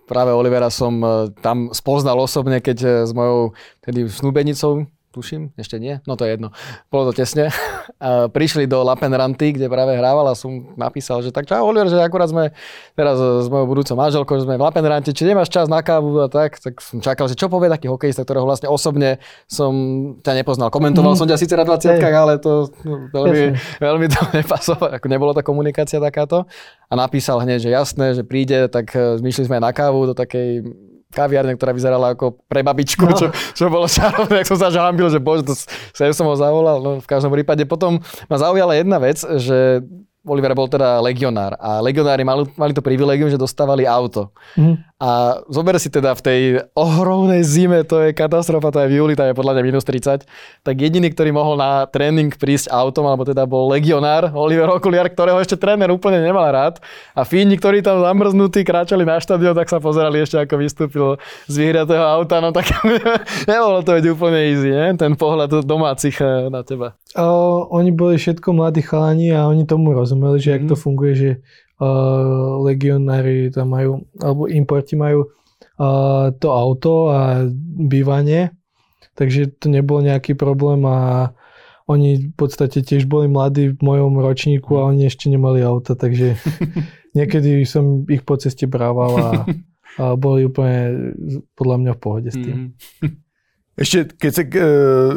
práve 0.08 0.34
Olivera 0.34 0.72
som 0.72 0.98
e, 1.04 1.30
tam 1.44 1.70
spoznal 1.70 2.18
osobne, 2.18 2.58
keď 2.58 2.78
e, 2.82 2.88
s 3.06 3.12
mojou 3.12 3.54
tedy 3.84 4.08
snúbenicou 4.10 4.90
tuším, 5.16 5.56
ešte 5.56 5.80
nie, 5.80 6.04
no 6.04 6.20
to 6.20 6.28
je 6.28 6.36
jedno, 6.36 6.52
bolo 6.92 7.08
to 7.08 7.24
tesne. 7.24 7.48
Prišli 8.36 8.68
do 8.68 8.84
Lapenranty, 8.84 9.56
kde 9.56 9.72
práve 9.72 9.96
hrával 9.96 10.28
a 10.28 10.36
som 10.36 10.76
napísal, 10.76 11.24
že 11.24 11.32
tak 11.32 11.48
čau 11.48 11.64
Oliver, 11.64 11.88
že 11.88 11.96
akurát 11.96 12.28
sme 12.28 12.52
teraz 12.92 13.16
s 13.16 13.48
mojou 13.48 13.64
budúcou 13.72 13.96
manželkou, 13.96 14.36
že 14.36 14.44
sme 14.44 14.60
v 14.60 14.64
Lapenranty, 14.68 15.16
či 15.16 15.24
nemáš 15.24 15.48
čas 15.48 15.72
na 15.72 15.80
kávu 15.80 16.20
a 16.20 16.28
tak, 16.28 16.60
tak 16.60 16.84
som 16.84 17.00
čakal, 17.00 17.32
že 17.32 17.38
čo 17.38 17.48
povie 17.48 17.72
taký 17.72 17.88
hokejista, 17.88 18.28
ktorého 18.28 18.44
vlastne 18.44 18.68
osobne 18.68 19.16
som 19.48 19.72
ťa 20.20 20.32
nepoznal. 20.36 20.68
Komentoval 20.68 21.16
mm. 21.16 21.20
som 21.24 21.26
ťa 21.30 21.40
síce 21.40 21.56
na 21.56 21.64
20 21.64 21.96
ale 22.26 22.42
to 22.42 22.68
no, 22.82 23.08
veľmi, 23.14 23.54
veľmi 23.78 24.06
to 24.10 24.20
nepasovalo, 24.42 24.98
ako 24.98 25.06
nebolo 25.06 25.32
tá 25.32 25.40
komunikácia 25.46 26.02
takáto. 26.02 26.44
A 26.90 26.94
napísal 26.98 27.40
hneď, 27.42 27.68
že 27.68 27.70
jasné, 27.70 28.06
že 28.14 28.22
príde, 28.26 28.66
tak 28.66 28.92
e, 28.92 29.18
zmyšli 29.22 29.46
sme 29.46 29.58
aj 29.58 29.64
na 29.64 29.72
kávu 29.72 30.10
do 30.10 30.14
takej 30.14 30.66
kaviarne, 31.14 31.54
ktorá 31.54 31.72
vyzerala 31.72 32.12
ako 32.14 32.42
pre 32.46 32.66
babičku, 32.66 33.04
no. 33.06 33.16
čo, 33.16 33.26
čo 33.54 33.70
bolo 33.70 33.86
čarovné, 33.86 34.42
ak 34.42 34.48
som 34.50 34.58
sa 34.58 34.72
žalambil, 34.72 35.08
že 35.08 35.22
bože, 35.22 35.46
to 35.46 35.54
sem 35.94 36.10
som 36.12 36.26
ho 36.26 36.34
zavolal. 36.34 36.82
No, 36.82 36.90
v 36.98 37.08
každom 37.08 37.30
prípade 37.30 37.62
potom 37.64 38.02
ma 38.26 38.36
zaujala 38.36 38.74
jedna 38.74 38.98
vec, 38.98 39.22
že 39.22 39.84
Oliver 40.26 40.58
bol 40.58 40.66
teda 40.66 40.98
legionár 40.98 41.54
a 41.62 41.78
legionári 41.78 42.26
mali, 42.26 42.50
mali 42.58 42.74
to 42.74 42.82
privilegium, 42.82 43.30
že 43.30 43.38
dostávali 43.38 43.86
auto. 43.86 44.34
Mm. 44.58 44.82
A 44.96 45.44
zober 45.52 45.76
si 45.76 45.92
teda 45.92 46.16
v 46.16 46.24
tej 46.24 46.40
ohromnej 46.72 47.44
zime, 47.44 47.84
to 47.84 48.00
je 48.00 48.16
katastrofa, 48.16 48.72
to 48.72 48.80
je 48.80 48.88
v 48.88 48.96
júli, 48.96 49.12
to 49.12 49.28
je 49.28 49.36
podľa 49.36 49.52
mňa 49.52 49.62
minus 49.68 49.84
30, 49.84 50.24
tak 50.64 50.72
jediný, 50.80 51.12
ktorý 51.12 51.36
mohol 51.36 51.60
na 51.60 51.84
tréning 51.84 52.32
prísť 52.32 52.72
autom, 52.72 53.04
alebo 53.04 53.28
teda 53.28 53.44
bol 53.44 53.68
legionár 53.68 54.32
Oliver 54.32 54.72
Okuliar, 54.72 55.12
ktorého 55.12 55.36
ešte 55.36 55.60
tréner 55.60 55.92
úplne 55.92 56.24
nemal 56.24 56.48
rád. 56.48 56.80
A 57.12 57.28
Fíni, 57.28 57.60
ktorí 57.60 57.84
tam 57.84 58.00
zamrznutí 58.00 58.64
kráčali 58.64 59.04
na 59.04 59.20
štadión, 59.20 59.52
tak 59.52 59.68
sa 59.68 59.84
pozerali 59.84 60.24
ešte, 60.24 60.40
ako 60.40 60.54
vystúpil 60.56 61.20
z 61.44 61.54
vyhratého 61.60 62.00
auta, 62.00 62.40
no 62.40 62.56
tak 62.56 62.64
nebolo 63.52 63.84
to 63.84 64.00
byť 64.00 64.06
úplne 64.16 64.48
easy, 64.48 64.72
ne? 64.72 64.96
ten 64.96 65.12
pohľad 65.12 65.60
domácich 65.60 66.16
eh, 66.24 66.48
na 66.48 66.64
teba. 66.64 66.96
O, 67.20 67.68
oni 67.68 67.92
boli 67.92 68.16
všetko 68.16 68.48
mladí 68.48 68.80
chalani 68.80 69.28
a 69.36 69.44
oni 69.44 69.68
tomu 69.68 69.92
rozumeli, 69.92 70.40
že 70.40 70.48
mm. 70.48 70.54
jak 70.56 70.64
to 70.72 70.76
funguje, 70.80 71.12
že 71.12 71.30
uh, 71.80 72.60
legionári 72.64 73.52
tam 73.52 73.72
majú, 73.72 74.04
alebo 74.20 74.48
importi 74.48 74.94
majú 74.94 75.28
uh, 75.80 76.32
to 76.36 76.48
auto 76.52 77.12
a 77.12 77.44
bývanie, 77.88 78.52
takže 79.16 79.56
to 79.60 79.68
nebol 79.68 80.00
nejaký 80.00 80.36
problém 80.36 80.84
a 80.84 81.30
oni 81.86 82.30
v 82.30 82.34
podstate 82.34 82.82
tiež 82.82 83.06
boli 83.06 83.30
mladí 83.30 83.70
v 83.70 83.80
mojom 83.80 84.18
ročníku 84.18 84.74
a 84.74 84.90
oni 84.90 85.06
ešte 85.06 85.30
nemali 85.30 85.62
auto, 85.62 85.94
takže 85.94 86.34
niekedy 87.16 87.62
som 87.62 88.02
ich 88.10 88.26
po 88.26 88.34
ceste 88.34 88.66
brával 88.66 89.12
a, 89.16 89.30
a 90.02 90.04
boli 90.18 90.50
úplne 90.50 91.14
podľa 91.54 91.76
mňa 91.78 91.92
v 91.94 92.00
pohode 92.02 92.28
s 92.34 92.36
tým. 92.36 92.74
Mm. 93.02 93.14
Ešte 93.76 94.08
keď 94.16 94.30
sa 94.32 94.42
uh, 94.42 95.12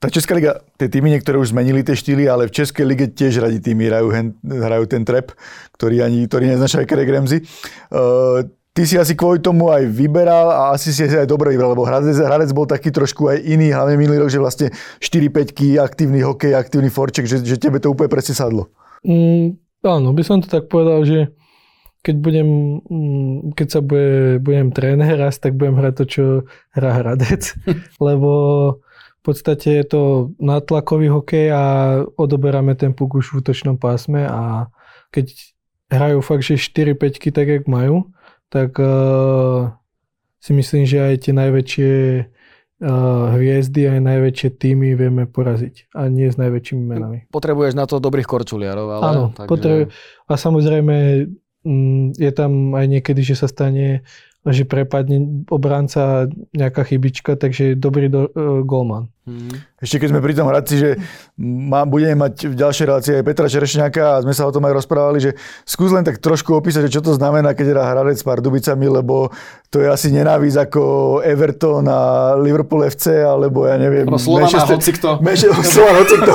tá 0.00 0.08
Česká 0.08 0.32
liga, 0.32 0.64
tie 0.80 0.88
týmy 0.88 1.12
niektoré 1.12 1.36
už 1.36 1.52
zmenili 1.52 1.84
tie 1.84 1.92
štýly, 1.92 2.24
ale 2.24 2.48
v 2.48 2.56
Českej 2.56 2.88
lige 2.88 3.12
tiež 3.12 3.44
radi 3.44 3.60
týmy 3.60 3.92
hrajú, 3.92 4.08
hrajú 4.48 4.84
ten 4.88 5.04
trap, 5.04 5.36
ktorý 5.76 6.00
ani 6.00 6.24
ktorý 6.24 6.56
neznačajú 6.56 6.88
Kerek 6.88 7.12
Remzy. 7.12 7.44
Uh, 7.92 8.48
ty 8.72 8.88
si 8.88 8.96
asi 8.96 9.12
kvôli 9.12 9.44
tomu 9.44 9.68
aj 9.68 9.84
vyberal 9.92 10.48
a 10.48 10.62
asi 10.72 10.96
si 10.96 11.04
aj 11.04 11.28
dobre 11.28 11.52
vybral, 11.52 11.76
lebo 11.76 11.84
Hradec, 11.84 12.16
Hradec 12.16 12.48
bol 12.56 12.64
taký 12.64 12.88
trošku 12.88 13.28
aj 13.28 13.44
iný, 13.44 13.76
hlavne 13.76 14.00
minulý 14.00 14.24
rok, 14.24 14.32
že 14.32 14.40
vlastne 14.40 14.72
4-5 15.04 15.76
aktívny 15.76 16.24
hokej, 16.24 16.56
aktívny 16.56 16.88
forček, 16.88 17.28
že, 17.28 17.44
že 17.44 17.60
tebe 17.60 17.76
to 17.76 17.92
úplne 17.92 18.08
presne 18.08 18.32
sadlo. 18.32 18.72
Mm, 19.04 19.60
áno, 19.84 20.16
by 20.16 20.22
som 20.24 20.40
to 20.40 20.48
tak 20.48 20.72
povedal, 20.72 21.04
že 21.04 21.28
keď 22.00 22.16
budem, 22.24 22.48
mm, 22.88 23.36
keď 23.52 23.68
sa 23.68 23.80
bude, 23.84 24.40
budem 24.40 24.72
tréner 24.72 25.12
raz, 25.20 25.36
tak 25.36 25.60
budem 25.60 25.76
hrať 25.76 25.94
to, 26.00 26.04
čo 26.08 26.24
hrá 26.72 27.04
Hradec, 27.04 27.52
lebo 28.08 28.30
v 29.20 29.22
podstate 29.22 29.68
je 29.80 29.84
to 29.84 30.02
natlakový 30.40 31.12
hokej 31.12 31.52
a 31.52 31.64
odoberáme 32.16 32.72
ten 32.72 32.96
puk 32.96 33.20
už 33.20 33.36
v 33.36 33.44
útočnom 33.44 33.76
pásme 33.76 34.24
a 34.24 34.72
keď 35.12 35.36
hrajú 35.92 36.24
fakt, 36.24 36.46
že 36.46 36.56
4-5 36.56 37.28
tak, 37.28 37.46
jak 37.46 37.64
majú, 37.68 38.08
tak 38.48 38.80
uh, 38.80 39.68
si 40.40 40.56
myslím, 40.56 40.88
že 40.88 41.04
aj 41.04 41.28
tie 41.28 41.32
najväčšie 41.36 41.92
uh, 42.80 43.36
hviezdy, 43.36 43.92
aj 43.92 44.00
najväčšie 44.08 44.48
týmy 44.56 44.96
vieme 44.96 45.28
poraziť 45.28 45.92
a 45.92 46.08
nie 46.08 46.32
s 46.32 46.40
najväčšími 46.40 46.82
menami. 46.82 47.18
Potrebuješ 47.28 47.76
na 47.76 47.84
to 47.84 48.00
dobrých 48.00 48.24
korčuliarov, 48.24 48.88
ale... 48.88 49.04
Áno, 49.04 49.24
takže... 49.36 49.50
potrebuj... 49.52 49.84
a 50.30 50.32
samozrejme 50.32 50.96
mm, 51.60 52.16
je 52.16 52.30
tam 52.32 52.72
aj 52.72 52.86
niekedy, 52.88 53.20
že 53.20 53.36
sa 53.36 53.52
stane 53.52 54.00
že 54.48 54.64
prepadne 54.64 55.44
obranca 55.52 56.24
nejaká 56.56 56.88
chybička, 56.88 57.36
takže 57.36 57.76
dobrý 57.76 58.08
do, 58.08 58.32
uh, 58.32 58.64
golman. 58.64 59.12
Mm. 59.28 59.52
Ešte 59.76 60.00
keď 60.00 60.08
sme 60.16 60.24
pri 60.24 60.32
tom 60.32 60.48
Hradci, 60.48 60.74
že 60.80 60.90
má, 61.36 61.84
budeme 61.84 62.16
mať 62.16 62.48
v 62.48 62.54
ďalšej 62.56 62.84
relácii 62.88 63.12
aj 63.20 63.24
Petra 63.28 63.52
Čerešňáka 63.52 64.02
a 64.16 64.20
sme 64.24 64.32
sa 64.32 64.48
o 64.48 64.52
tom 64.52 64.64
aj 64.64 64.80
rozprávali, 64.80 65.20
že 65.20 65.36
skús 65.68 65.92
len 65.92 66.00
tak 66.00 66.24
trošku 66.24 66.56
opísať, 66.56 66.88
čo 66.88 67.04
to 67.04 67.12
znamená, 67.12 67.52
keď 67.52 67.76
hrá 67.76 67.84
Hradec 67.92 68.16
s 68.16 68.24
Pardubicami, 68.24 68.88
lebo 68.88 69.28
to 69.68 69.84
je 69.84 69.92
asi 69.92 70.08
nenávisť 70.08 70.58
ako 70.66 70.82
Everton 71.20 71.84
a 71.84 72.32
Liverpool 72.40 72.80
FC, 72.88 73.20
alebo 73.20 73.68
ja 73.68 73.76
neviem... 73.76 74.08
No 74.08 74.16
Manchester, 75.20 75.94
hocikto. 76.00 76.32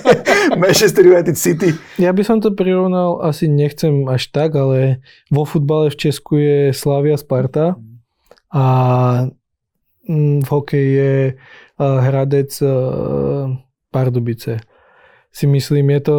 Manchester 0.62 1.02
United 1.08 1.40
City. 1.40 1.72
Ja 1.96 2.12
by 2.12 2.20
som 2.20 2.44
to 2.44 2.52
prirovnal, 2.52 3.24
asi 3.24 3.48
nechcem 3.48 4.04
až 4.12 4.28
tak, 4.28 4.54
ale 4.60 5.00
vo 5.32 5.48
futbale 5.48 5.88
v 5.88 5.96
Česku 5.96 6.36
je 6.36 6.60
Slavia 6.76 7.16
Sparta 7.16 7.80
a 8.52 8.64
mm, 10.04 10.44
v 10.44 10.48
hokeji 10.52 10.90
je 10.94 11.14
Hradec 11.78 12.52
Pardubice. 13.92 14.60
Si 15.32 15.44
myslím, 15.46 15.90
je 15.90 16.00
to, 16.00 16.16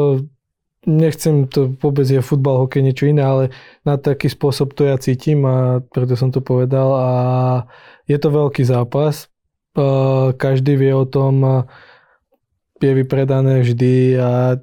nechcem 0.85 1.49
to 1.49 1.73
vôbec 1.81 2.05
je 2.05 2.21
futbal, 2.21 2.65
hokej, 2.65 2.85
niečo 2.85 3.09
iné, 3.09 3.25
ale 3.25 3.43
na 3.81 3.97
taký 3.97 4.29
spôsob 4.29 4.77
to 4.77 4.85
ja 4.85 4.97
cítim 5.01 5.41
a 5.45 5.81
preto 5.81 6.13
som 6.13 6.29
to 6.29 6.39
povedal 6.39 6.93
a 6.93 7.09
je 8.05 8.17
to 8.21 8.29
veľký 8.29 8.61
zápas. 8.61 9.27
Každý 10.37 10.77
vie 10.77 10.93
o 10.93 11.05
tom, 11.05 11.65
je 12.77 12.93
vypredané 12.93 13.65
vždy 13.65 14.21
a 14.21 14.61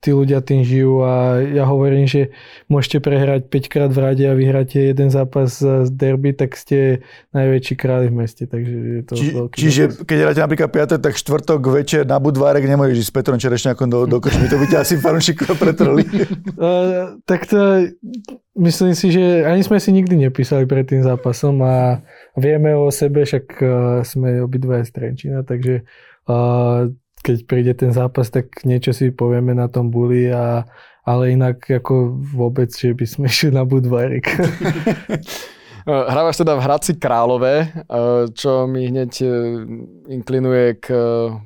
tí 0.00 0.12
ľudia 0.12 0.44
tým 0.44 0.62
žijú 0.62 1.02
a 1.02 1.40
ja 1.40 1.64
hovorím, 1.64 2.04
že 2.04 2.30
môžete 2.68 3.00
prehrať 3.00 3.48
5 3.48 3.72
krát 3.72 3.90
v 3.90 3.98
rade 3.98 4.24
a 4.28 4.36
vyhráte 4.36 4.92
jeden 4.92 5.08
zápas 5.08 5.58
z 5.58 5.88
derby, 5.88 6.36
tak 6.36 6.54
ste 6.54 7.02
najväčší 7.32 7.74
králi 7.74 8.06
v 8.12 8.14
meste. 8.14 8.44
Takže 8.44 8.74
je 8.76 9.02
to 9.02 9.14
Či, 9.16 9.26
čiže 9.56 9.82
zápas. 9.90 10.06
keď 10.06 10.18
hráte 10.22 10.40
napríklad 10.44 10.70
5. 11.00 11.04
tak 11.04 11.14
štvrtok 11.16 11.60
večer 11.72 12.02
na 12.04 12.20
Budvárek 12.20 12.68
nemôžeš 12.68 13.08
ísť 13.08 13.10
s 13.10 13.16
Petrom 13.16 13.38
Čerešňákom 13.40 13.88
do, 13.88 14.04
do 14.04 14.18
krčmy. 14.20 14.46
To 14.52 14.60
by 14.60 14.66
ťa 14.68 14.78
asi 14.84 14.94
fanúšikov 15.04 15.56
pretrli. 15.56 16.04
uh, 16.04 17.16
tak 17.30 17.48
to 17.48 17.90
myslím 18.60 18.92
si, 18.92 19.10
že 19.10 19.48
ani 19.48 19.64
sme 19.64 19.80
si 19.80 19.90
nikdy 19.90 20.28
nepísali 20.28 20.68
pred 20.68 20.84
tým 20.84 21.02
zápasom 21.02 21.56
a 21.64 22.04
vieme 22.36 22.76
o 22.76 22.92
sebe, 22.92 23.24
však 23.24 23.44
uh, 23.58 23.68
sme 24.04 24.44
obidva 24.44 24.84
z 24.84 24.92
Trenčína, 24.92 25.42
takže 25.42 25.88
uh, 26.28 26.92
keď 27.26 27.36
príde 27.50 27.74
ten 27.74 27.90
zápas, 27.90 28.30
tak 28.30 28.62
niečo 28.62 28.94
si 28.94 29.10
povieme 29.10 29.50
na 29.50 29.66
tom 29.66 29.90
buli, 29.90 30.30
a, 30.30 30.62
ale 31.02 31.34
inak 31.34 31.66
ako 31.66 32.14
vôbec, 32.22 32.70
že 32.70 32.94
by 32.94 33.02
sme 33.02 33.26
išli 33.32 33.50
na 33.50 33.66
Budvarik. 33.66 34.30
Hrávaš 35.86 36.42
teda 36.42 36.58
v 36.58 36.64
Hradci 36.66 36.98
Králové, 36.98 37.70
čo 38.34 38.66
mi 38.66 38.90
hneď 38.90 39.12
e, 39.22 39.30
inklinuje 40.18 40.82
k 40.82 40.86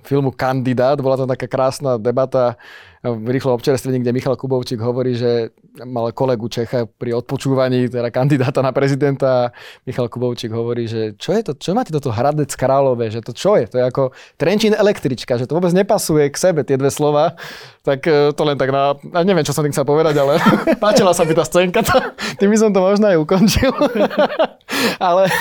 filmu 0.01 0.33
Kandidát. 0.33 0.97
Bola 0.97 1.21
tam 1.21 1.29
taká 1.29 1.45
krásna 1.45 2.01
debata 2.01 2.57
rýchlo 3.01 3.57
občerstvení, 3.57 4.05
kde 4.05 4.13
Michal 4.13 4.37
Kubovčík 4.37 4.77
hovorí, 4.77 5.17
že 5.17 5.57
mal 5.89 6.13
kolegu 6.13 6.53
Čecha 6.53 6.85
pri 6.85 7.17
odpočúvaní, 7.17 7.89
teda 7.89 8.13
kandidáta 8.13 8.61
na 8.61 8.77
prezidenta. 8.77 9.57
Michal 9.89 10.13
Kubovčík 10.13 10.53
hovorí, 10.53 10.85
že 10.85 11.17
čo 11.17 11.33
je 11.33 11.41
to, 11.41 11.57
čo 11.57 11.73
máte 11.73 11.97
toto 11.97 12.13
Hradec 12.13 12.53
Králové, 12.53 13.09
že 13.09 13.25
to 13.25 13.33
čo 13.33 13.57
je? 13.57 13.73
To 13.73 13.81
je 13.81 13.85
ako 13.89 14.03
Trenčín 14.37 14.77
električka, 14.77 15.41
že 15.41 15.49
to 15.49 15.57
vôbec 15.57 15.73
nepasuje 15.73 16.29
k 16.29 16.37
sebe 16.37 16.61
tie 16.61 16.77
dve 16.77 16.93
slova. 16.93 17.41
Tak 17.81 18.05
e, 18.05 18.37
to 18.37 18.43
len 18.45 18.61
tak 18.61 18.69
na, 18.69 18.93
neviem, 19.25 19.49
čo 19.49 19.57
som 19.57 19.65
tým 19.65 19.73
chcel 19.73 19.89
povedať, 19.89 20.21
ale 20.21 20.37
páčila 20.85 21.17
sa 21.17 21.25
mi 21.25 21.33
tá 21.33 21.49
scénka, 21.49 21.81
tým 22.37 22.53
by 22.53 22.59
som 22.61 22.69
to 22.69 22.85
možno 22.85 23.09
aj 23.09 23.17
ukončil. 23.17 23.73
ale 25.11 25.33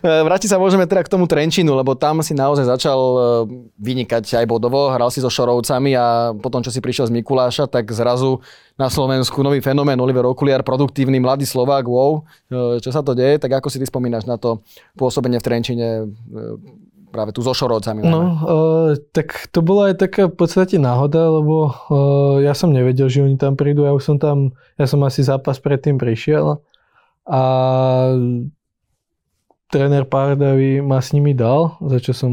e, 0.00 0.08
vrátiť 0.24 0.48
sa 0.48 0.56
môžeme 0.56 0.88
teda 0.88 1.04
k 1.04 1.12
tomu 1.12 1.28
Trenčínu, 1.28 1.76
lebo 1.76 1.92
tam 1.92 2.24
si 2.24 2.32
naozaj 2.32 2.64
začal 2.64 2.96
e, 2.96 3.20
vynikať 3.76 4.40
aj 4.40 4.46
bodovo, 4.48 4.88
hral 4.88 5.12
si 5.12 5.20
so 5.20 5.28
Šorovcami 5.28 5.92
a 5.92 6.32
potom, 6.32 6.64
čo 6.64 6.72
si 6.72 6.77
prišiel 6.80 7.10
z 7.10 7.14
Mikuláša, 7.20 7.70
tak 7.70 7.90
zrazu 7.90 8.42
na 8.78 8.86
Slovensku 8.88 9.42
nový 9.42 9.58
fenomén 9.58 9.98
Oliver 9.98 10.26
Okuliar, 10.26 10.62
produktívny 10.62 11.18
mladý 11.18 11.44
Slovák, 11.44 11.84
wow, 11.86 12.22
e, 12.48 12.78
čo 12.78 12.94
sa 12.94 13.02
to 13.02 13.14
deje, 13.14 13.42
tak 13.42 13.58
ako 13.58 13.68
si 13.68 13.82
ty 13.82 13.86
spomínaš 13.86 14.26
na 14.26 14.38
to 14.38 14.62
pôsobenie 14.94 15.42
v 15.42 15.46
Trenčine 15.46 15.88
e, 16.02 16.04
práve 17.10 17.32
tu 17.32 17.40
so 17.40 17.56
Šorovcami? 17.56 18.04
No, 18.04 18.20
uh, 18.20 18.90
tak 19.16 19.48
to 19.50 19.64
bola 19.64 19.90
aj 19.90 20.04
taká 20.04 20.28
v 20.28 20.36
podstate 20.36 20.76
náhoda, 20.76 21.32
lebo 21.32 21.72
uh, 21.72 22.36
ja 22.44 22.52
som 22.52 22.68
nevedel, 22.68 23.08
že 23.08 23.24
oni 23.24 23.40
tam 23.40 23.56
prídu, 23.56 23.88
ja 23.88 23.96
už 23.96 24.04
som 24.04 24.16
tam, 24.20 24.52
ja 24.76 24.84
som 24.84 25.00
asi 25.02 25.24
zápas 25.24 25.56
predtým 25.56 25.96
prišiel 25.96 26.60
a 27.28 27.42
tréner 29.68 30.04
Pardavy 30.08 30.80
ma 30.80 31.00
s 31.00 31.12
nimi 31.12 31.36
dal, 31.36 31.76
za 31.80 32.00
čo 32.00 32.12
som 32.16 32.32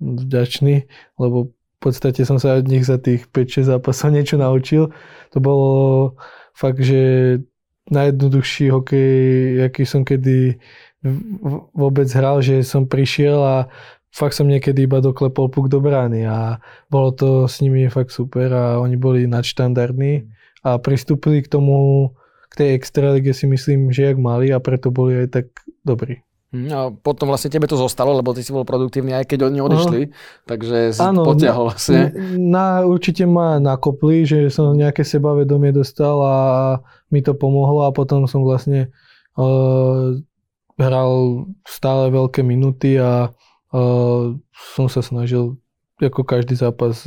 vďačný, 0.00 0.84
lebo 1.16 1.55
podstate 1.86 2.26
som 2.26 2.42
sa 2.42 2.58
od 2.58 2.66
nich 2.66 2.82
za 2.82 2.98
tých 2.98 3.30
5-6 3.30 3.70
zápasov 3.78 4.10
niečo 4.16 4.36
naučil. 4.36 4.90
To 5.30 5.38
bolo 5.38 5.70
fakt, 6.56 6.82
že 6.82 7.38
najjednoduchší 7.86 8.74
hokej, 8.74 9.10
aký 9.70 9.86
som 9.86 10.02
kedy 10.02 10.58
vôbec 11.70 12.10
hral, 12.10 12.42
že 12.42 12.66
som 12.66 12.90
prišiel 12.90 13.38
a 13.38 13.56
fakt 14.10 14.34
som 14.34 14.50
niekedy 14.50 14.90
iba 14.90 14.98
doklepol 14.98 15.52
puk 15.52 15.70
do 15.70 15.78
brány 15.78 16.26
a 16.26 16.58
bolo 16.90 17.14
to 17.14 17.28
s 17.46 17.62
nimi 17.62 17.86
fakt 17.86 18.10
super 18.10 18.50
a 18.50 18.64
oni 18.82 18.98
boli 18.98 19.30
nadštandardní 19.30 20.26
a 20.66 20.82
pristúpili 20.82 21.46
k 21.46 21.52
tomu, 21.52 22.10
k 22.50 22.54
tej 22.58 22.68
extralige 22.74 23.30
si 23.36 23.46
myslím, 23.46 23.94
že 23.94 24.10
jak 24.10 24.18
mali 24.18 24.50
a 24.50 24.58
preto 24.58 24.90
boli 24.90 25.14
aj 25.22 25.28
tak 25.30 25.46
dobrí. 25.86 26.26
Hm, 26.56 26.68
a 26.72 26.88
potom 26.88 27.28
vlastne 27.28 27.52
tebe 27.52 27.68
to 27.68 27.76
zostalo, 27.76 28.16
lebo 28.16 28.32
ty 28.32 28.40
si 28.40 28.48
bol 28.48 28.64
produktívny 28.64 29.12
aj 29.12 29.28
keď 29.28 29.52
oni 29.52 29.58
odišli, 29.60 30.00
no. 30.08 30.12
takže 30.48 30.96
si 30.96 31.02
ano, 31.04 31.28
potiahol 31.28 31.68
vlastne. 31.68 32.16
Na, 32.40 32.80
určite 32.88 33.28
ma 33.28 33.60
nakopli, 33.60 34.24
že 34.24 34.48
som 34.48 34.72
nejaké 34.72 35.04
sebavedomie 35.04 35.76
dostal 35.76 36.16
a 36.24 36.36
mi 37.12 37.20
to 37.20 37.36
pomohlo 37.36 37.84
a 37.84 37.92
potom 37.92 38.24
som 38.24 38.40
vlastne 38.40 38.88
uh, 39.36 40.16
hral 40.80 41.12
stále 41.68 42.08
veľké 42.08 42.40
minuty 42.40 42.96
a 42.96 43.28
uh, 43.76 44.24
som 44.56 44.86
sa 44.88 45.04
snažil 45.04 45.60
ako 46.00 46.24
každý 46.24 46.56
zápas 46.56 47.04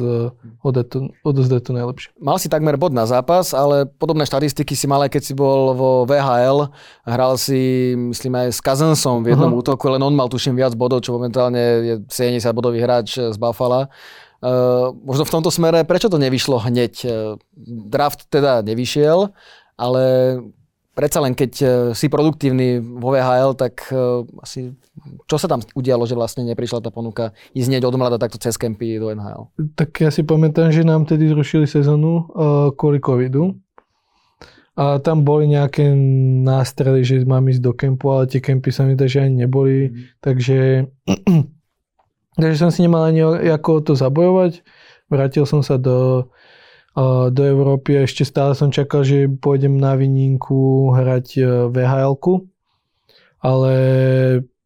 e, 0.59 0.99
odozdať 1.23 1.61
to 1.63 1.71
najlepšie. 1.71 2.09
Mal 2.19 2.37
si 2.37 2.51
takmer 2.51 2.75
bod 2.75 2.91
na 2.91 3.07
zápas, 3.07 3.55
ale 3.55 3.87
podobné 3.87 4.27
štatistiky 4.27 4.75
si 4.75 4.85
mal 4.85 5.03
aj 5.07 5.11
keď 5.15 5.23
si 5.23 5.33
bol 5.33 5.73
vo 5.73 5.91
VHL. 6.03 6.67
Hral 7.07 7.33
si, 7.39 7.93
myslím, 7.95 8.35
aj 8.35 8.55
s 8.55 8.59
Kazansom 8.59 9.23
v 9.23 9.35
jednom 9.35 9.51
uh-huh. 9.51 9.63
útoku, 9.63 9.87
len 9.87 10.03
on 10.03 10.11
mal 10.11 10.27
tuším 10.27 10.59
viac 10.59 10.75
bodov, 10.75 11.03
čo 11.03 11.15
momentálne 11.15 11.63
je 11.83 11.95
70 12.11 12.43
bodový 12.51 12.83
hráč 12.83 13.19
z 13.19 13.37
Buffalo. 13.39 13.87
Uh, 14.39 14.95
možno 15.03 15.27
v 15.27 15.33
tomto 15.35 15.51
smere, 15.51 15.83
prečo 15.83 16.07
to 16.07 16.15
nevyšlo 16.15 16.63
hneď? 16.63 16.93
Uh, 17.03 17.35
draft 17.91 18.31
teda 18.31 18.63
nevyšiel, 18.63 19.35
ale 19.75 20.03
predsa 20.99 21.23
len 21.23 21.31
keď 21.31 21.51
si 21.95 22.11
produktívny 22.11 22.83
vo 22.83 23.15
VHL, 23.15 23.55
tak 23.55 23.87
uh, 23.95 24.27
asi 24.43 24.75
čo 25.31 25.39
sa 25.39 25.47
tam 25.47 25.63
udialo, 25.75 26.03
že 26.03 26.17
vlastne 26.17 26.43
neprišla 26.43 26.83
tá 26.83 26.91
ponuka 26.91 27.31
ísť 27.55 27.67
hneď 27.71 27.83
od 27.87 27.95
mlada 27.95 28.17
takto 28.19 28.35
cez 28.35 28.59
kempy 28.59 28.99
do 28.99 29.07
NHL? 29.15 29.47
Tak 29.79 29.95
ja 30.03 30.11
si 30.11 30.27
pamätám, 30.27 30.75
že 30.75 30.83
nám 30.83 31.07
tedy 31.07 31.31
zrušili 31.31 31.63
sezónu 31.63 32.27
uh, 32.27 32.75
kvôli 32.75 32.99
covidu. 32.99 33.55
A 34.79 34.95
tam 35.03 35.27
boli 35.27 35.51
nejaké 35.51 35.91
nástrely, 36.43 37.03
že 37.03 37.27
mám 37.27 37.43
ísť 37.51 37.59
do 37.59 37.75
kempu, 37.75 38.15
ale 38.15 38.31
tie 38.31 38.39
kempy 38.39 38.71
sa 38.71 38.87
mi 38.87 38.95
zdá, 38.95 39.11
že 39.11 39.27
ani 39.27 39.43
neboli. 39.43 39.91
Mm. 39.91 39.95
Takže, 40.23 40.59
takže 42.39 42.57
som 42.59 42.71
si 42.71 42.87
nemal 42.87 43.11
ani 43.11 43.23
ako 43.51 43.83
to 43.83 43.93
zabojovať. 43.99 44.63
Vrátil 45.11 45.43
som 45.43 45.59
sa 45.59 45.75
do, 45.75 46.31
do 47.29 47.41
Európy 47.45 48.01
a 48.01 48.05
ešte 48.05 48.25
stále 48.25 48.57
som 48.57 48.73
čakal, 48.73 49.05
že 49.05 49.29
pôjdem 49.29 49.77
na 49.77 49.93
Vininku 49.93 50.91
hrať 50.93 51.27
uh, 51.39 51.47
vhl 51.69 52.17
ale 53.39 53.73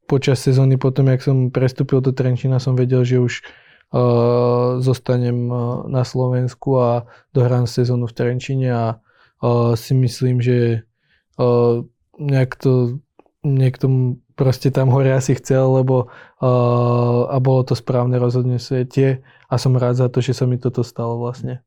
počas 0.09 0.41
sezóny 0.41 0.81
potom, 0.81 1.07
jak 1.09 1.21
som 1.21 1.53
prestúpil 1.53 2.01
do 2.01 2.09
Trenčína, 2.09 2.57
som 2.57 2.73
vedel, 2.73 3.05
že 3.05 3.21
už 3.21 3.33
uh, 3.41 4.81
zostanem 4.81 5.49
uh, 5.49 5.85
na 5.87 6.01
Slovensku 6.01 6.77
a 6.81 7.05
dohrám 7.31 7.69
sezónu 7.69 8.09
v 8.09 8.17
Trenčíne 8.17 8.69
a 8.73 8.85
uh, 8.97 9.77
si 9.77 9.93
myslím, 9.93 10.41
že 10.41 10.89
uh, 11.37 11.85
nejak 12.17 12.57
to 12.57 13.01
niekto 13.43 14.17
proste 14.33 14.71
tam 14.71 14.89
hore 14.89 15.11
asi 15.13 15.35
chcel, 15.35 15.83
lebo 15.83 16.07
uh, 16.39 17.21
a 17.29 17.37
bolo 17.43 17.61
to 17.67 17.75
správne 17.75 18.15
rozhodnutie 18.17 19.21
a 19.51 19.55
som 19.59 19.75
rád 19.77 19.99
za 19.99 20.07
to, 20.09 20.23
že 20.23 20.33
sa 20.33 20.47
mi 20.49 20.57
toto 20.57 20.81
stalo 20.81 21.19
vlastne. 21.19 21.61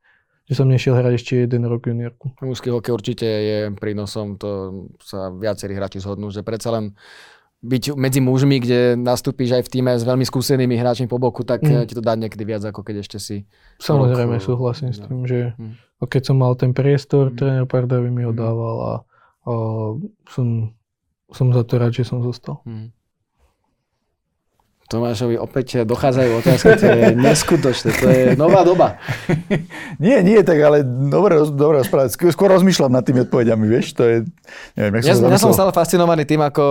Že 0.47 0.55
som 0.55 0.67
nešiel 0.71 0.95
hrať 0.95 1.13
ešte 1.19 1.33
jeden 1.43 1.67
rok 1.67 1.91
juniorku. 1.91 2.31
Mužský 2.39 2.71
hokej 2.71 2.95
určite 2.95 3.27
je 3.27 3.59
prínosom, 3.75 4.39
to 4.39 4.49
sa 5.03 5.35
viacerí 5.35 5.75
hráči 5.75 5.99
zhodnú, 5.99 6.31
že 6.31 6.47
predsa 6.47 6.71
len 6.71 6.95
byť 7.67 7.99
medzi 7.99 8.21
mužmi, 8.23 8.63
kde 8.63 8.95
nastúpiš 8.95 9.59
aj 9.59 9.63
v 9.67 9.73
týme 9.73 9.93
s 9.97 10.07
veľmi 10.07 10.23
skúsenými 10.23 10.79
hráčmi 10.79 11.11
po 11.11 11.19
boku, 11.19 11.43
tak 11.43 11.65
mm. 11.67 11.91
ti 11.91 11.99
to 11.99 12.05
dá 12.05 12.15
niekedy 12.15 12.47
viac, 12.47 12.63
ako 12.63 12.87
keď 12.87 13.03
ešte 13.03 13.19
si... 13.19 13.37
Samozrejme, 13.83 14.39
rok, 14.39 14.45
súhlasím 14.45 14.95
s 14.95 15.03
tým, 15.03 15.27
že 15.27 15.57
mm. 15.57 16.05
keď 16.07 16.23
som 16.23 16.37
mal 16.39 16.55
ten 16.55 16.71
priestor, 16.77 17.33
mm. 17.33 17.37
tréner 17.37 17.67
Pardavy 17.67 18.13
mi 18.13 18.23
ho 18.23 18.31
mm. 18.31 18.39
dával 18.39 18.77
a, 18.79 18.95
a 19.49 19.53
som, 20.31 20.77
som 21.33 21.51
za 21.51 21.67
to 21.67 21.75
rád, 21.81 21.97
že 21.97 22.07
som 22.07 22.23
zostal. 22.23 22.63
Mm. 22.69 22.95
Tomášovi 24.87 25.35
opäť 25.35 25.83
dochádzajú 25.83 26.31
otázky, 26.39 26.79
to 26.79 26.87
je 26.87 27.07
neskutočné, 27.19 27.91
to 27.91 28.07
je 28.07 28.25
nová 28.39 28.63
doba. 28.63 29.03
Nie, 30.03 30.23
nie, 30.23 30.39
tak 30.47 30.63
ale 30.63 30.87
dobre, 30.87 31.43
dobre 31.51 31.83
rozprávať. 31.83 32.15
Skôr 32.31 32.47
rozmýšľam 32.53 32.93
nad 32.95 33.03
tými 33.03 33.27
odpovediami, 33.27 33.65
vieš, 33.67 33.99
to 33.99 34.05
je... 34.07 34.17
Neviem, 34.79 35.03
ja, 35.03 35.17
som, 35.19 35.27
ja 35.27 35.41
som 35.41 35.51
stále 35.51 35.75
fascinovaný 35.75 36.23
tým, 36.23 36.39
ako 36.45 36.65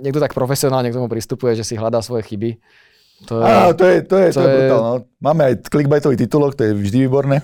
niekto 0.00 0.22
tak 0.22 0.32
profesionálne 0.32 0.88
k 0.88 0.96
tomu 0.96 1.12
pristupuje, 1.12 1.52
že 1.58 1.66
si 1.66 1.74
hľadá 1.76 2.00
svoje 2.00 2.24
chyby. 2.24 2.56
To 3.30 3.38
je, 3.38 3.46
Á, 3.46 3.70
to 3.76 3.84
je, 3.86 3.96
to 4.02 4.16
je, 4.18 4.28
to, 4.34 4.40
to 4.40 4.40
je, 4.42 4.50
je 4.50 4.56
brutálne. 4.58 4.82
No. 4.82 5.06
Máme 5.22 5.42
aj 5.46 5.54
clickbaitový 5.70 6.16
titulok, 6.18 6.58
to 6.58 6.66
je 6.66 6.72
vždy 6.74 7.06
výborné. 7.06 7.38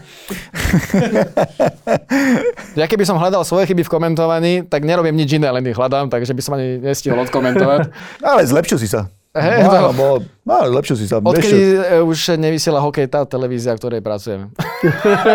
ja 2.80 2.90
keby 2.90 3.06
som 3.06 3.14
hľadal 3.14 3.46
svoje 3.46 3.70
chyby 3.70 3.86
v 3.86 3.92
komentovaní, 3.92 4.52
tak 4.66 4.82
nerobím 4.82 5.14
nič 5.14 5.38
iné, 5.38 5.46
len 5.54 5.62
ich 5.62 5.78
hľadám, 5.78 6.10
takže 6.10 6.34
by 6.34 6.42
som 6.42 6.58
ani 6.58 6.82
nestihol 6.82 7.22
odkomentovať. 7.22 7.94
Ale 8.26 8.42
zlepšil 8.42 8.78
si 8.82 8.90
sa. 8.90 9.06
Hey, 9.38 9.62
no, 9.62 9.70
to... 9.70 9.92
bolo, 9.94 10.14
no, 10.42 10.54
lepšie 10.74 10.94
si 10.98 11.06
sa... 11.06 11.22
Odkedy 11.22 11.78
ešte... 11.78 12.02
už 12.02 12.18
nevysiela 12.36 12.82
hokej 12.82 13.06
tá 13.06 13.22
televízia, 13.24 13.74
v 13.74 13.80
ktorej 13.80 14.00
pracujem. 14.02 14.50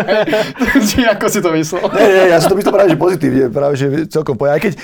Či 0.92 1.08
ako 1.08 1.26
si 1.32 1.40
to 1.40 1.50
myslel? 1.56 1.88
Nie, 1.96 2.08
nie, 2.08 2.24
ja 2.30 2.38
si 2.38 2.46
to 2.46 2.56
myslím 2.56 2.74
práve, 2.74 2.90
že 2.92 2.98
pozitívne, 3.00 3.44
práve, 3.48 3.74
že 3.80 3.86
celkom. 4.12 4.36
Aj 4.44 4.60
keď 4.60 4.76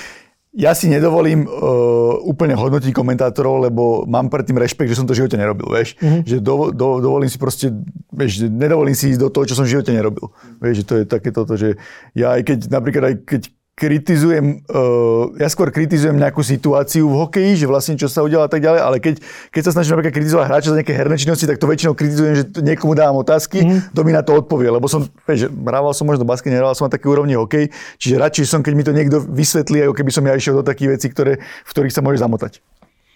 ja 0.51 0.75
si 0.75 0.91
nedovolím 0.91 1.47
uh, 1.47 2.19
úplne 2.27 2.59
hodnotiť 2.59 2.91
komentátorov, 2.91 3.63
lebo 3.71 4.03
mám 4.03 4.27
predtým 4.27 4.59
rešpekt, 4.59 4.91
že 4.91 4.99
som 4.99 5.07
to 5.07 5.15
v 5.15 5.23
živote 5.23 5.39
nerobil, 5.39 5.71
vieš. 5.71 5.95
Mm-hmm. 6.03 6.27
Že 6.27 6.37
do, 6.43 6.55
do, 6.75 6.87
dovolím 6.99 7.31
si 7.31 7.39
proste, 7.39 7.71
vieš, 8.11 8.51
nedovolím 8.51 8.91
si 8.91 9.15
ísť 9.15 9.21
do 9.23 9.29
toho, 9.31 9.47
čo 9.47 9.55
som 9.55 9.63
v 9.63 9.79
živote 9.79 9.95
nerobil. 9.95 10.27
Vieš, 10.59 10.83
že 10.83 10.85
to 10.87 10.93
je 10.99 11.03
takéto, 11.07 11.47
že 11.55 11.79
ja 12.11 12.35
aj 12.35 12.43
keď, 12.43 12.59
napríklad 12.67 13.03
aj 13.07 13.15
keď 13.23 13.41
kritizujem, 13.75 14.61
uh, 14.69 15.33
ja 15.41 15.49
skôr 15.49 15.73
kritizujem 15.73 16.13
nejakú 16.13 16.45
situáciu 16.45 17.09
v 17.09 17.15
hokeji, 17.25 17.51
že 17.63 17.65
vlastne 17.65 17.97
čo 17.97 18.05
sa 18.11 18.21
udialo 18.21 18.45
a 18.45 18.51
tak 18.51 18.61
ďalej, 18.61 18.81
ale 18.83 18.97
keď, 19.01 19.23
keď 19.49 19.61
sa 19.65 19.71
snažím 19.73 19.97
napríklad 19.97 20.15
kritizovať 20.21 20.45
hráča 20.45 20.69
za 20.69 20.77
nejaké 20.77 20.93
herné 20.93 21.15
činnosti, 21.17 21.49
tak 21.49 21.57
to 21.57 21.65
väčšinou 21.65 21.97
kritizujem, 21.97 22.33
že 22.37 22.43
niekomu 22.61 22.93
dávam 22.93 23.17
otázky, 23.23 23.63
mm. 23.63 23.95
to 23.95 24.01
mi 24.05 24.11
na 24.13 24.21
to 24.21 24.37
odpovie, 24.37 24.69
lebo 24.69 24.85
som, 24.85 25.07
vieš, 25.25 25.49
hrával 25.49 25.97
som 25.97 26.05
možno 26.05 26.27
basket, 26.27 26.53
nehral 26.53 26.77
som 26.77 26.85
na 26.85 26.93
taký 26.93 27.09
úrovni 27.09 27.33
hokej, 27.33 27.73
čiže 27.97 28.21
radšej 28.21 28.45
som, 28.45 28.59
keď 28.61 28.73
mi 28.75 28.83
to 28.85 28.93
niekto 28.93 29.17
vysvetlí, 29.23 29.89
ako 29.89 29.95
keby 29.97 30.11
som 30.13 30.23
ja 30.29 30.37
išiel 30.37 30.61
do 30.61 30.65
takých 30.67 30.99
vecí, 30.99 31.07
ktoré, 31.09 31.41
v 31.41 31.71
ktorých 31.71 31.95
sa 31.95 32.05
môže 32.05 32.21
zamotať. 32.21 32.61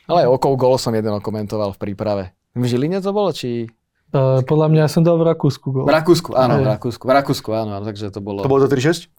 Ale 0.09 0.25
okolo 0.25 0.55
gol 0.57 0.75
som 0.81 0.93
jeden 0.97 1.13
komentoval 1.21 1.77
v 1.77 1.81
príprave. 1.81 2.23
V 2.57 2.65
Žiline 2.65 3.03
to 3.03 3.11
bolo, 3.13 3.29
či 3.35 3.69
Uh, 4.15 4.39
podľa 4.47 4.71
mňa 4.71 4.83
som 4.87 5.03
dal 5.03 5.19
v 5.19 5.27
Rakúsku 5.27 5.75
gol. 5.75 5.83
V 5.83 5.91
Rakúsku, 5.91 6.31
áno, 6.39 6.63
v 6.63 6.69
Rakúsku, 6.71 7.03
v 7.03 7.11
Rakúsku, 7.11 7.49
áno, 7.51 7.83
takže 7.83 8.13
to 8.15 8.23
bolo... 8.23 8.45
To 8.45 8.47
bolo 8.47 8.63
to 8.63 8.71
3-6? 8.71 9.11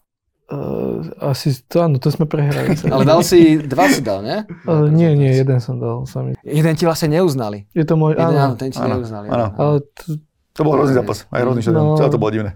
Uh, 0.47 1.03
asi, 1.19 1.59
to 1.67 1.83
áno, 1.83 1.99
to 1.99 2.07
sme 2.07 2.23
prehrali. 2.23 2.71
Ale 2.93 3.03
dal 3.03 3.19
si, 3.19 3.59
dva 3.67 3.91
si 3.91 3.99
dal, 3.99 4.23
nie? 4.23 4.47
Uh, 4.63 4.87
nie, 4.87 5.11
nie, 5.11 5.35
jeden 5.35 5.59
som 5.59 5.75
dal 5.75 6.07
sami. 6.07 6.39
Jeden 6.39 6.71
ti 6.79 6.87
vlastne 6.87 7.11
neuznali. 7.11 7.67
Je 7.75 7.83
to 7.83 7.99
môj, 7.99 8.15
jeden, 8.15 8.31
áno. 8.31 8.39
áno. 8.51 8.55
ten 8.55 8.71
ti 8.71 8.79
áno, 8.79 8.95
neuznali. 8.95 9.27
Áno. 9.27 9.51
Ale 9.59 9.83
to, 9.91 10.15
to 10.55 10.61
bol 10.63 10.79
hrozný 10.79 10.95
zápas, 10.95 11.27
aj 11.35 11.41
hrozný 11.43 11.61
no. 11.69 11.99
celé 11.99 12.09
to 12.09 12.17
bolo 12.17 12.31
divné. 12.31 12.55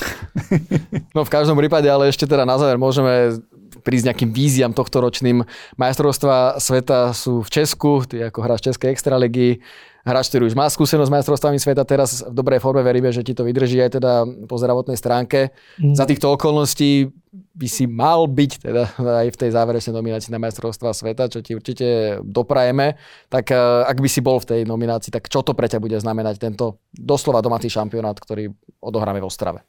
no 1.16 1.22
v 1.22 1.30
každom 1.30 1.54
prípade, 1.54 1.86
ale 1.86 2.10
ešte 2.10 2.26
teda 2.26 2.42
na 2.42 2.58
záver 2.58 2.82
môžeme 2.82 3.38
prísť 3.82 4.10
nejakým 4.10 4.30
víziam 4.34 4.72
tohto 4.74 4.98
ročným. 4.98 5.46
Majstrovstva 5.78 6.58
sveta 6.58 7.14
sú 7.14 7.46
v 7.46 7.48
Česku, 7.48 8.02
ty 8.02 8.26
ako 8.26 8.42
hráč 8.42 8.66
Českej 8.66 8.90
extraligy, 8.90 9.62
hráč, 10.04 10.32
ktorý 10.32 10.48
už 10.48 10.56
má 10.56 10.66
skúsenosť 10.66 11.08
s 11.08 11.14
majstrovstvami 11.20 11.58
sveta, 11.60 11.82
teraz 11.84 12.24
v 12.24 12.32
dobrej 12.32 12.60
forme 12.64 12.80
veríme, 12.80 13.12
že 13.12 13.20
ti 13.20 13.36
to 13.36 13.44
vydrží 13.44 13.80
aj 13.84 14.00
teda 14.00 14.12
po 14.48 14.56
zdravotnej 14.56 14.96
stránke. 14.96 15.52
Mm. 15.76 15.94
Za 15.94 16.08
týchto 16.08 16.32
okolností 16.32 17.12
by 17.30 17.68
si 17.68 17.84
mal 17.86 18.26
byť 18.26 18.52
teda 18.64 18.82
aj 18.98 19.28
v 19.30 19.38
tej 19.38 19.50
záverečnej 19.54 19.94
nominácii 19.94 20.32
na 20.32 20.42
majstrovstva 20.42 20.90
sveta, 20.96 21.30
čo 21.30 21.44
ti 21.44 21.54
určite 21.54 22.18
doprajeme. 22.24 22.96
Tak 23.28 23.52
eh, 23.52 23.58
ak 23.86 23.98
by 24.00 24.08
si 24.08 24.20
bol 24.24 24.40
v 24.40 24.48
tej 24.48 24.60
nominácii, 24.66 25.12
tak 25.12 25.28
čo 25.28 25.44
to 25.44 25.52
pre 25.54 25.68
ťa 25.68 25.78
bude 25.78 25.94
znamenať 26.00 26.40
tento 26.40 26.80
doslova 26.90 27.44
domáci 27.44 27.68
šampionát, 27.70 28.16
ktorý 28.16 28.50
odohráme 28.80 29.20
v 29.20 29.28
Ostrave? 29.28 29.60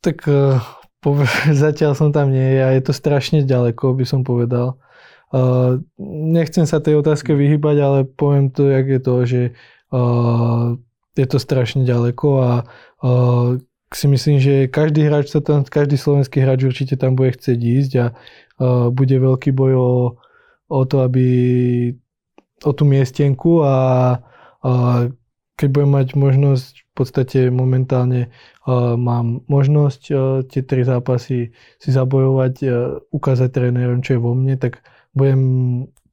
Tak 0.00 0.24
uh, 0.32 0.56
zatiaľ 1.64 1.92
som 1.96 2.12
tam 2.12 2.30
nie 2.30 2.60
a 2.60 2.72
je 2.76 2.82
to 2.84 2.92
strašne 2.92 3.44
ďaleko, 3.44 3.96
by 3.96 4.04
som 4.04 4.20
povedal. 4.22 4.76
Uh, 5.30 5.78
nechcem 6.02 6.66
sa 6.66 6.82
tej 6.82 6.98
otázke 6.98 7.30
vyhybať, 7.30 7.76
ale 7.78 7.98
poviem 8.02 8.50
to, 8.50 8.66
jak 8.66 8.86
je 8.90 9.00
to, 9.00 9.14
že 9.22 9.42
uh, 9.94 10.74
je 11.14 11.26
to 11.26 11.38
strašne 11.38 11.86
ďaleko 11.86 12.28
a 12.42 12.50
uh, 13.06 13.54
si 13.90 14.06
myslím, 14.10 14.42
že 14.42 14.70
každý 14.70 15.06
hráč 15.06 15.30
sa 15.30 15.38
tam, 15.42 15.62
každý 15.62 15.98
slovenský 15.98 16.42
hráč 16.42 16.66
určite 16.66 16.98
tam 16.98 17.14
bude 17.14 17.34
chcieť 17.34 17.58
ísť 17.58 17.92
a 18.02 18.06
uh, 18.10 18.90
bude 18.90 19.14
veľký 19.18 19.54
boj 19.54 19.72
o, 19.78 19.90
o 20.66 20.80
to, 20.86 21.06
aby 21.06 21.26
o 22.66 22.70
tú 22.74 22.82
miestenku 22.82 23.62
a 23.62 23.74
uh, 24.66 25.10
keď 25.60 25.68
budem 25.68 25.92
mať 25.92 26.08
možnosť, 26.16 26.72
v 26.72 26.92
podstate 26.96 27.38
momentálne 27.52 28.32
uh, 28.64 28.96
mám 28.96 29.44
možnosť 29.44 30.02
uh, 30.08 30.40
tie 30.48 30.64
tri 30.64 30.88
zápasy 30.88 31.52
si 31.76 31.88
zabojovať, 31.92 32.54
uh, 32.64 32.96
ukázať 33.12 33.52
trénerom, 33.52 34.00
čo 34.00 34.16
je 34.16 34.24
vo 34.24 34.32
mne, 34.32 34.56
tak 34.56 34.80
budem 35.12 35.40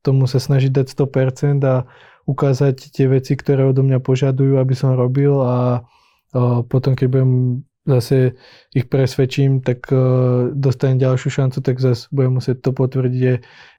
tomu 0.04 0.28
sa 0.28 0.44
snažiť 0.44 0.84
dať 0.84 0.88
100% 0.92 1.64
a 1.64 1.88
ukázať 2.28 2.92
tie 2.92 3.08
veci, 3.08 3.40
ktoré 3.40 3.64
odo 3.64 3.88
mňa 3.88 4.04
požadujú, 4.04 4.60
aby 4.60 4.76
som 4.76 5.00
robil 5.00 5.32
a, 5.40 5.88
a 6.36 6.62
potom, 6.68 6.92
keď 6.92 7.08
budem 7.08 7.64
zase 7.88 8.36
ich 8.76 8.92
presvedčím, 8.92 9.64
tak 9.64 9.88
uh, 9.96 10.52
dostanem 10.52 11.00
ďalšiu 11.00 11.32
šancu, 11.32 11.64
tak 11.64 11.80
zase 11.80 12.12
budem 12.12 12.36
musieť 12.36 12.60
to 12.60 12.76
potvrdiť. 12.76 13.22
Je, 13.24 13.36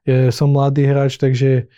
je, 0.09 0.17
som 0.33 0.49
mladý 0.49 0.89
hráč, 0.89 1.21
takže 1.21 1.69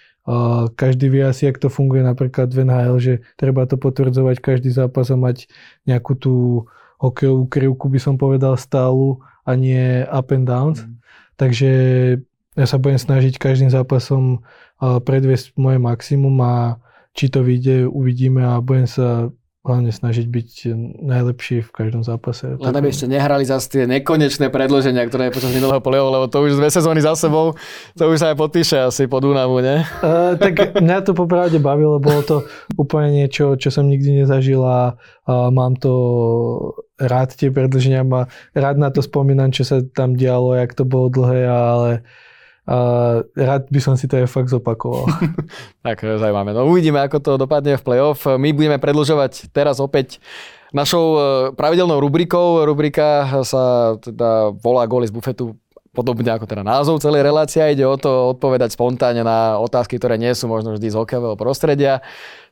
každý 0.78 1.10
vie 1.10 1.26
asi, 1.26 1.50
jak 1.50 1.58
to 1.58 1.68
funguje 1.68 2.06
napríklad 2.06 2.54
v 2.54 2.62
NHL, 2.68 2.96
že 3.02 3.14
treba 3.36 3.66
to 3.66 3.76
potvrdzovať 3.76 4.38
každý 4.38 4.70
zápas 4.70 5.10
a 5.10 5.18
mať 5.18 5.50
nejakú 5.90 6.14
tú 6.14 6.34
hokejovú 7.02 7.50
krivku, 7.50 7.90
by 7.90 7.98
som 7.98 8.16
povedal, 8.22 8.54
stálu 8.54 9.18
a 9.42 9.58
nie 9.58 10.06
up 10.06 10.30
and 10.30 10.46
downs. 10.46 10.86
Mm. 10.86 11.02
Takže 11.34 11.72
ja 12.54 12.66
sa 12.70 12.78
budem 12.78 13.02
snažiť 13.02 13.42
každým 13.42 13.74
zápasom 13.74 14.46
predviesť 14.82 15.58
moje 15.58 15.82
maximum 15.82 16.38
a 16.46 16.78
či 17.18 17.34
to 17.34 17.42
vyjde, 17.42 17.90
uvidíme 17.90 18.46
a 18.46 18.62
budem 18.62 18.86
sa 18.86 19.34
hlavne 19.62 19.94
snažiť 19.94 20.26
byť 20.26 20.50
najlepší 21.06 21.62
v 21.62 21.70
každom 21.70 22.02
zápase. 22.02 22.58
Len 22.58 22.74
aby 22.74 22.90
ste 22.90 23.06
nehrali 23.06 23.46
zase 23.46 23.70
tie 23.70 23.84
nekonečné 23.86 24.50
predloženia, 24.50 25.06
ktoré 25.06 25.30
je 25.30 25.38
počas 25.38 25.54
minulého 25.54 25.78
polieho, 25.78 26.10
lebo 26.10 26.26
to 26.26 26.42
už 26.42 26.58
dve 26.58 26.74
sezóny 26.74 26.98
za 26.98 27.14
sebou, 27.14 27.54
to 27.94 28.10
už 28.10 28.18
sa 28.18 28.34
aj 28.34 28.42
podpíše 28.42 28.78
asi 28.90 29.06
po 29.06 29.22
Dunavu, 29.22 29.62
ne? 29.62 29.86
Uh, 30.02 30.34
tak 30.34 30.82
mňa 30.82 31.06
to 31.06 31.14
popravde 31.14 31.62
bavilo, 31.62 32.02
bolo 32.02 32.22
to 32.26 32.38
úplne 32.74 33.22
niečo, 33.22 33.54
čo 33.54 33.70
som 33.70 33.86
nikdy 33.86 34.26
nezažil 34.26 34.66
a, 34.66 34.98
a 35.30 35.54
mám 35.54 35.78
to 35.78 35.94
rád 36.98 37.38
tie 37.38 37.54
predlženia 37.54 38.02
a 38.02 38.26
rád 38.58 38.82
na 38.82 38.90
to 38.90 39.06
spomínam, 39.06 39.54
čo 39.54 39.62
sa 39.62 39.86
tam 39.94 40.18
dialo, 40.18 40.58
jak 40.58 40.74
to 40.74 40.90
bolo 40.90 41.14
dlhé, 41.14 41.46
ale 41.46 41.90
a 42.62 42.78
rád 43.26 43.74
by 43.74 43.80
som 43.82 43.98
si 43.98 44.06
to 44.06 44.22
aj 44.22 44.30
fakt 44.30 44.54
zopakoval. 44.54 45.10
tak 45.86 46.06
zaujímavé. 46.06 46.54
No 46.54 46.70
uvidíme, 46.70 47.02
ako 47.02 47.18
to 47.18 47.32
dopadne 47.42 47.74
v 47.74 47.86
play-off. 47.86 48.30
My 48.30 48.54
budeme 48.54 48.78
predlžovať 48.78 49.50
teraz 49.50 49.82
opäť 49.82 50.22
našou 50.70 51.06
e, 51.18 51.20
pravidelnou 51.58 51.98
rubrikou. 51.98 52.62
Rubrika 52.62 53.42
sa 53.42 53.98
teda 53.98 54.54
volá 54.62 54.86
Góly 54.86 55.10
z 55.10 55.14
bufetu 55.14 55.58
podobne 55.92 56.32
ako 56.32 56.48
teda 56.48 56.64
názov 56.64 57.04
celej 57.04 57.26
relácia. 57.26 57.68
Ide 57.68 57.84
o 57.84 58.00
to 58.00 58.38
odpovedať 58.38 58.78
spontánne 58.78 59.26
na 59.26 59.60
otázky, 59.60 60.00
ktoré 60.00 60.16
nie 60.16 60.32
sú 60.32 60.48
možno 60.48 60.78
vždy 60.78 60.88
z 60.88 60.98
hokejového 61.02 61.36
prostredia. 61.36 62.00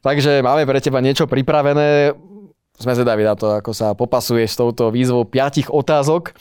Takže 0.04 0.44
máme 0.44 0.68
pre 0.68 0.84
teba 0.84 1.00
niečo 1.00 1.30
pripravené. 1.30 2.18
Sme 2.80 2.96
zvedaví 2.96 3.28
na 3.28 3.36
to, 3.36 3.60
ako 3.60 3.72
sa 3.76 3.92
popasuješ 3.92 4.56
s 4.56 4.60
touto 4.60 4.88
výzvou 4.92 5.28
piatich 5.28 5.68
otázok 5.68 6.36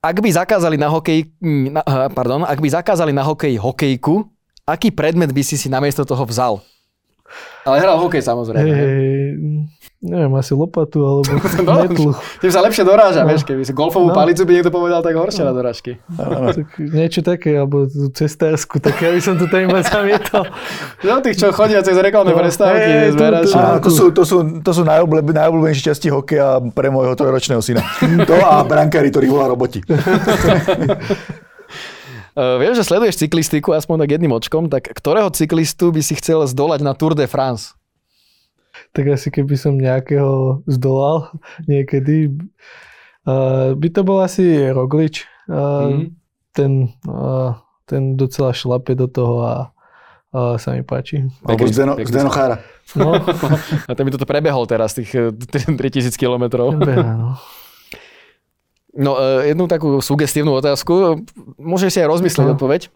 ak 0.00 0.16
by 0.16 0.30
zakázali 0.32 0.80
na 0.80 0.88
hokej, 0.88 1.28
mm, 1.44 1.76
na, 1.76 1.82
pardon, 2.08 2.48
ak 2.48 2.56
by 2.56 2.68
zakázali 2.72 3.12
na 3.12 3.20
hokej 3.20 3.60
hokejku, 3.60 4.24
aký 4.64 4.88
predmet 4.88 5.28
by 5.28 5.44
si 5.44 5.60
si 5.60 5.68
namiesto 5.68 6.08
toho 6.08 6.24
vzal? 6.24 6.64
Ale 7.68 7.84
hral 7.84 8.00
hokej 8.00 8.24
samozrejme. 8.24 8.72
Hey, 8.74 9.36
neviem, 10.00 10.32
asi 10.40 10.56
lopatu 10.56 11.04
alebo 11.04 11.28
no, 11.68 11.72
metlu. 11.84 12.10
Tým 12.40 12.50
sa 12.50 12.64
lepšie 12.64 12.88
doráža, 12.88 13.20
no. 13.22 13.28
vieš, 13.28 13.44
keby 13.44 13.62
si 13.68 13.76
golfovú 13.76 14.08
no. 14.08 14.16
palicu 14.16 14.48
by 14.48 14.52
niekto 14.56 14.72
povedal, 14.72 15.04
tak 15.04 15.12
horšie 15.12 15.44
no. 15.44 15.52
na 15.52 15.52
dorážky. 15.52 16.00
No. 16.16 16.56
Tak 16.56 16.68
niečo 16.80 17.20
také, 17.20 17.60
alebo 17.60 17.84
cestársku, 18.16 18.80
tak 18.80 18.96
ja 18.96 19.12
by 19.12 19.20
som 19.20 19.36
to 19.36 19.44
tam 19.52 19.68
iba 19.68 19.84
zamietal. 19.84 20.48
No 21.00 21.18
tých, 21.24 21.40
čo 21.40 21.52
chodia 21.52 21.80
cez 21.84 21.96
reklamné 21.96 22.32
no. 22.32 22.38
prestávky, 22.38 22.88
hey, 22.88 23.10
tu, 23.12 23.16
tu, 23.16 23.56
to, 23.56 23.90
sú, 23.90 24.04
to, 24.12 24.22
sú, 24.24 24.36
to 24.60 24.70
sú 24.72 24.82
najobľúbenejšie 24.84 25.92
časti 25.92 26.08
hokeja 26.12 26.60
pre 26.72 26.88
môjho 26.92 27.12
trojročného 27.16 27.60
syna. 27.60 27.84
to 28.28 28.36
a 28.36 28.64
brankári, 28.64 29.08
ktorých 29.12 29.32
volá 29.32 29.48
roboti. 29.48 29.84
Uh, 32.30 32.62
viem, 32.62 32.72
že 32.78 32.86
sleduješ 32.86 33.26
cyklistiku 33.26 33.74
aspoň 33.74 34.06
tak 34.06 34.10
jedným 34.14 34.30
očkom, 34.30 34.70
tak 34.70 34.86
ktorého 34.86 35.34
cyklistu 35.34 35.90
by 35.90 35.98
si 35.98 36.14
chcel 36.14 36.46
zdolať 36.46 36.80
na 36.86 36.94
Tour 36.94 37.18
de 37.18 37.26
France? 37.26 37.74
Tak 38.90 39.04
asi 39.06 39.30
keby 39.30 39.54
som 39.54 39.78
nejakého 39.78 40.62
zdolal 40.66 41.30
niekedy, 41.70 42.34
uh, 43.26 43.78
by 43.78 43.88
to 43.90 44.00
bol 44.02 44.18
asi 44.18 44.70
Roglič. 44.70 45.26
Uh, 45.50 46.06
mm. 46.06 46.06
ten, 46.54 46.72
uh, 47.06 47.58
ten 47.86 48.14
docela 48.18 48.54
šlape 48.54 48.94
do 48.94 49.06
toho 49.10 49.34
a 49.42 49.54
uh, 50.34 50.54
sa 50.58 50.74
mi 50.74 50.82
páči. 50.82 51.26
Alebo 51.46 51.66
Zdeno, 51.66 51.98
Zdeno 51.98 52.30
Chára. 52.30 52.62
No, 52.98 53.14
A 53.88 53.92
ten 53.94 54.02
by 54.02 54.10
toto 54.10 54.26
prebehol 54.26 54.66
teraz, 54.66 54.94
tých 54.98 55.14
eh, 55.14 55.30
3000 55.30 56.10
kilometrov. 56.18 56.74
no. 56.74 57.38
No, 58.90 59.12
eh, 59.22 59.54
jednu 59.54 59.70
takú 59.70 60.02
sugestívnu 60.02 60.50
otázku. 60.58 61.22
Môžeš 61.54 61.90
si 61.94 61.98
aj 62.02 62.10
rozmyslieť 62.10 62.46
No. 62.50 62.54
odpoveď. 62.58 62.90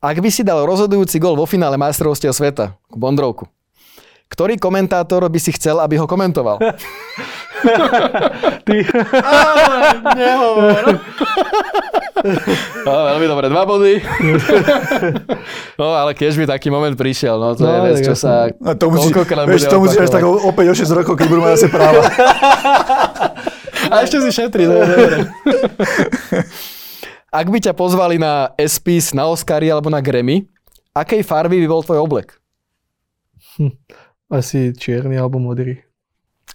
Ak 0.00 0.16
by 0.16 0.30
si 0.32 0.46
dal 0.46 0.64
rozhodujúci 0.64 1.20
gol 1.20 1.36
vo 1.36 1.44
finále 1.44 1.76
majstrovstiev 1.76 2.32
sveta, 2.32 2.78
k 2.88 2.94
Bondrovku, 2.96 3.50
ktorý 4.30 4.62
komentátor 4.62 5.26
by 5.26 5.40
si 5.42 5.50
chcel, 5.50 5.82
aby 5.82 5.98
ho 5.98 6.06
komentoval? 6.06 6.62
Ty, 8.66 8.76
Nehovor. 10.16 10.84
No, 12.86 12.92
veľmi 13.10 13.26
dobre, 13.26 13.46
dva 13.50 13.66
body. 13.66 14.00
No, 15.76 15.92
ale 15.92 16.14
keď 16.14 16.40
by 16.40 16.56
taký 16.56 16.70
moment 16.70 16.94
prišiel, 16.94 17.36
no 17.36 17.58
to 17.58 17.66
je 17.66 17.68
No, 17.68 17.84
vec, 17.84 18.00
tak 18.00 18.06
čo 18.06 18.14
sa 18.14 18.48
A 18.48 18.72
to 18.78 18.86
musí, 18.88 19.10
vieš, 19.12 19.66
to 19.68 19.82
musí 19.82 19.98
až 19.98 20.08
tak 20.08 20.24
opäť 20.24 20.72
o 20.72 20.74
6 20.78 20.98
rokov, 21.02 21.18
keď 21.18 21.26
budú 21.26 21.42
mať 21.44 21.52
zase 21.58 21.68
práva. 21.68 22.00
A 23.90 24.06
ešte 24.06 24.22
si 24.22 24.30
šetri, 24.30 24.70
no, 24.70 24.78
dobre. 24.78 25.26
Ak 27.30 27.46
by 27.46 27.58
ťa 27.62 27.74
pozvali 27.74 28.18
na 28.18 28.50
ESPYs, 28.54 29.14
na 29.16 29.26
Oscary 29.26 29.70
alebo 29.70 29.90
na 29.90 30.02
Grammy, 30.02 30.46
akej 30.94 31.22
farby 31.26 31.58
by 31.62 31.66
bol 31.66 31.82
tvoj 31.82 32.02
oblek? 32.02 32.38
Asi 34.30 34.70
čierny 34.72 35.18
alebo 35.18 35.42
modrý. 35.42 35.82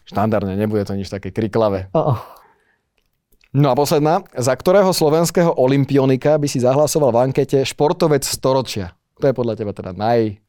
Štandardne, 0.07 0.55
nebude 0.55 0.87
to 0.87 0.95
nič 0.95 1.11
také 1.11 1.35
kriklavé. 1.35 1.91
Uh-uh. 1.91 2.19
No 3.55 3.71
a 3.71 3.75
posledná, 3.75 4.19
za 4.35 4.51
ktorého 4.51 4.91
slovenského 4.91 5.55
olimpionika 5.55 6.35
by 6.35 6.47
si 6.47 6.59
zahlasoval 6.59 7.15
v 7.15 7.31
ankete 7.31 7.63
športovec 7.63 8.27
storočia? 8.27 8.91
To 9.23 9.31
je 9.31 9.35
podľa 9.35 9.55
teba 9.55 9.71
teda 9.71 9.95
naj 9.95 10.43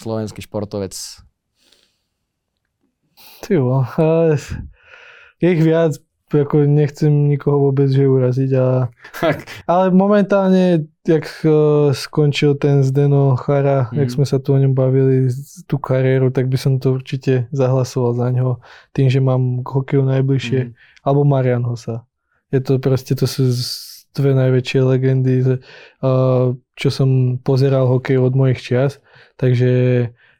slovenský 0.00 0.40
športovec. 0.40 0.96
Ty 3.44 3.52
vo, 3.60 3.84
ale 4.00 4.40
je 5.44 5.48
ich 5.52 5.60
viac, 5.60 5.92
ako 6.40 6.64
nechcem 6.64 7.28
nikoho 7.28 7.68
vôbec 7.68 7.92
že 7.92 8.08
uraziť. 8.08 8.50
A, 8.56 8.88
ale 9.68 9.84
momentálne, 9.92 10.88
jak 11.04 11.28
uh, 11.44 11.92
skončil 11.92 12.56
ten 12.56 12.80
Zdeno 12.80 13.36
Chara, 13.36 13.92
Mhm. 13.92 13.98
jak 14.00 14.08
sme 14.08 14.24
sa 14.24 14.40
tu 14.40 14.56
o 14.56 14.58
ňom 14.58 14.72
bavili, 14.72 15.28
tú 15.68 15.76
kariéru, 15.76 16.32
tak 16.32 16.48
by 16.48 16.56
som 16.56 16.80
to 16.80 16.96
určite 16.96 17.52
zahlasoval 17.52 18.16
za 18.16 18.28
ňo. 18.32 18.62
Tým, 18.96 19.12
že 19.12 19.20
mám 19.20 19.60
k 19.60 19.68
hokeju 19.68 20.02
najbližšie. 20.08 20.60
Mhm. 20.64 20.72
Alebo 21.04 21.22
Marian 21.26 21.66
Hosa. 21.66 22.06
Je 22.54 22.60
to 22.60 22.78
proste, 22.78 23.12
to 23.16 23.26
sú 23.28 23.48
dve 24.12 24.36
najväčšie 24.36 24.80
legendy, 24.84 25.40
uh, 25.40 26.52
čo 26.76 26.88
som 26.92 27.40
pozeral 27.40 27.88
hokej 27.88 28.20
od 28.20 28.36
mojich 28.36 28.60
čias. 28.60 29.00
Takže 29.40 29.70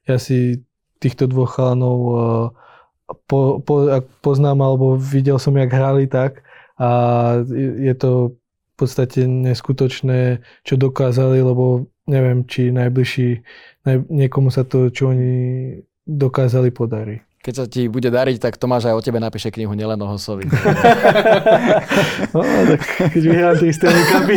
ja 0.04 0.16
si 0.20 0.60
týchto 1.00 1.24
dvoch 1.26 1.56
chalanov 1.56 1.98
uh, 1.98 2.16
po, 3.26 3.60
po, 3.60 3.88
poznám 4.20 4.62
alebo 4.62 4.96
videl 4.96 5.38
som, 5.38 5.56
jak 5.56 5.72
hrali 5.72 6.06
tak 6.06 6.42
a 6.78 6.88
je 7.78 7.94
to 7.94 8.36
v 8.72 8.74
podstate 8.76 9.28
neskutočné, 9.28 10.40
čo 10.64 10.74
dokázali, 10.74 11.44
lebo 11.44 11.86
neviem, 12.08 12.42
či 12.48 12.72
najbližší, 12.74 13.44
naj, 13.86 13.96
niekomu 14.10 14.50
sa 14.50 14.66
to, 14.66 14.90
čo 14.90 15.12
oni 15.12 15.78
dokázali, 16.02 16.74
podarí. 16.74 17.22
Keď 17.42 17.54
sa 17.58 17.66
ti 17.66 17.90
bude 17.90 18.06
dariť, 18.06 18.38
tak 18.38 18.54
Tomáš 18.54 18.86
aj 18.86 18.94
o 18.94 19.02
tebe 19.02 19.18
napíše 19.18 19.50
knihu, 19.50 19.74
nielen 19.74 19.98
o 19.98 20.06
Hosovi. 20.06 20.46
No, 22.32 22.40
tak 22.40 22.80
keď 23.12 23.22
vyhrám 23.28 23.56
tie 23.60 23.74
Stanley 23.74 24.04
Cupy. 24.08 24.36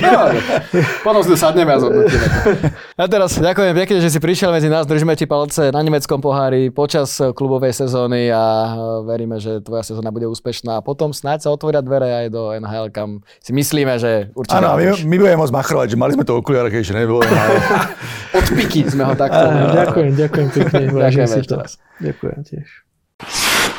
Potom 1.05 1.21
si 1.23 1.37
sadneme 1.37 1.71
a 1.71 1.79
zhodnotíme. 1.79 2.27
A 2.99 3.05
teraz 3.07 3.37
ďakujem 3.37 3.71
pekne, 3.77 3.97
že 4.03 4.09
si 4.11 4.19
prišiel 4.19 4.51
medzi 4.51 4.67
nás, 4.67 4.83
držíme 4.89 5.15
ti 5.15 5.29
palce 5.29 5.71
na 5.71 5.79
nemeckom 5.79 6.19
pohári 6.19 6.73
počas 6.73 7.21
klubovej 7.37 7.77
sezóny 7.77 8.27
a 8.33 8.75
veríme, 9.05 9.39
že 9.39 9.61
tvoja 9.61 9.85
sezóna 9.85 10.11
bude 10.11 10.27
úspešná 10.27 10.79
a 10.79 10.83
potom 10.83 11.13
snáď 11.13 11.47
sa 11.47 11.49
otvoria 11.53 11.79
dvere 11.79 12.25
aj 12.25 12.27
do 12.33 12.51
NHL, 12.57 12.91
kam 12.91 13.23
si 13.39 13.53
myslíme, 13.55 13.95
že 14.01 14.33
určite 14.35 14.59
Áno, 14.59 14.75
a 14.75 14.79
my, 14.81 14.91
my 15.05 15.15
budeme 15.21 15.39
môcť 15.39 15.55
machrovať, 15.55 15.87
že 15.93 15.97
mali 15.99 16.11
sme 16.17 16.25
to 16.27 16.35
okuliare, 16.35 16.67
keď 16.73 16.79
ešte 16.81 16.95
nebolo. 16.97 17.21
Od 18.37 18.47
piky 18.59 18.89
sme 18.89 19.07
ho 19.07 19.13
takto. 19.15 19.45
Ďakujem, 19.71 20.11
ďakujem 20.19 20.47
pekne. 20.51 20.83
Si 21.11 21.37
ešte 21.39 21.55
raz. 21.55 21.71
Ďakujem 22.01 22.39
tiež. 22.43 22.85
you 23.21 23.74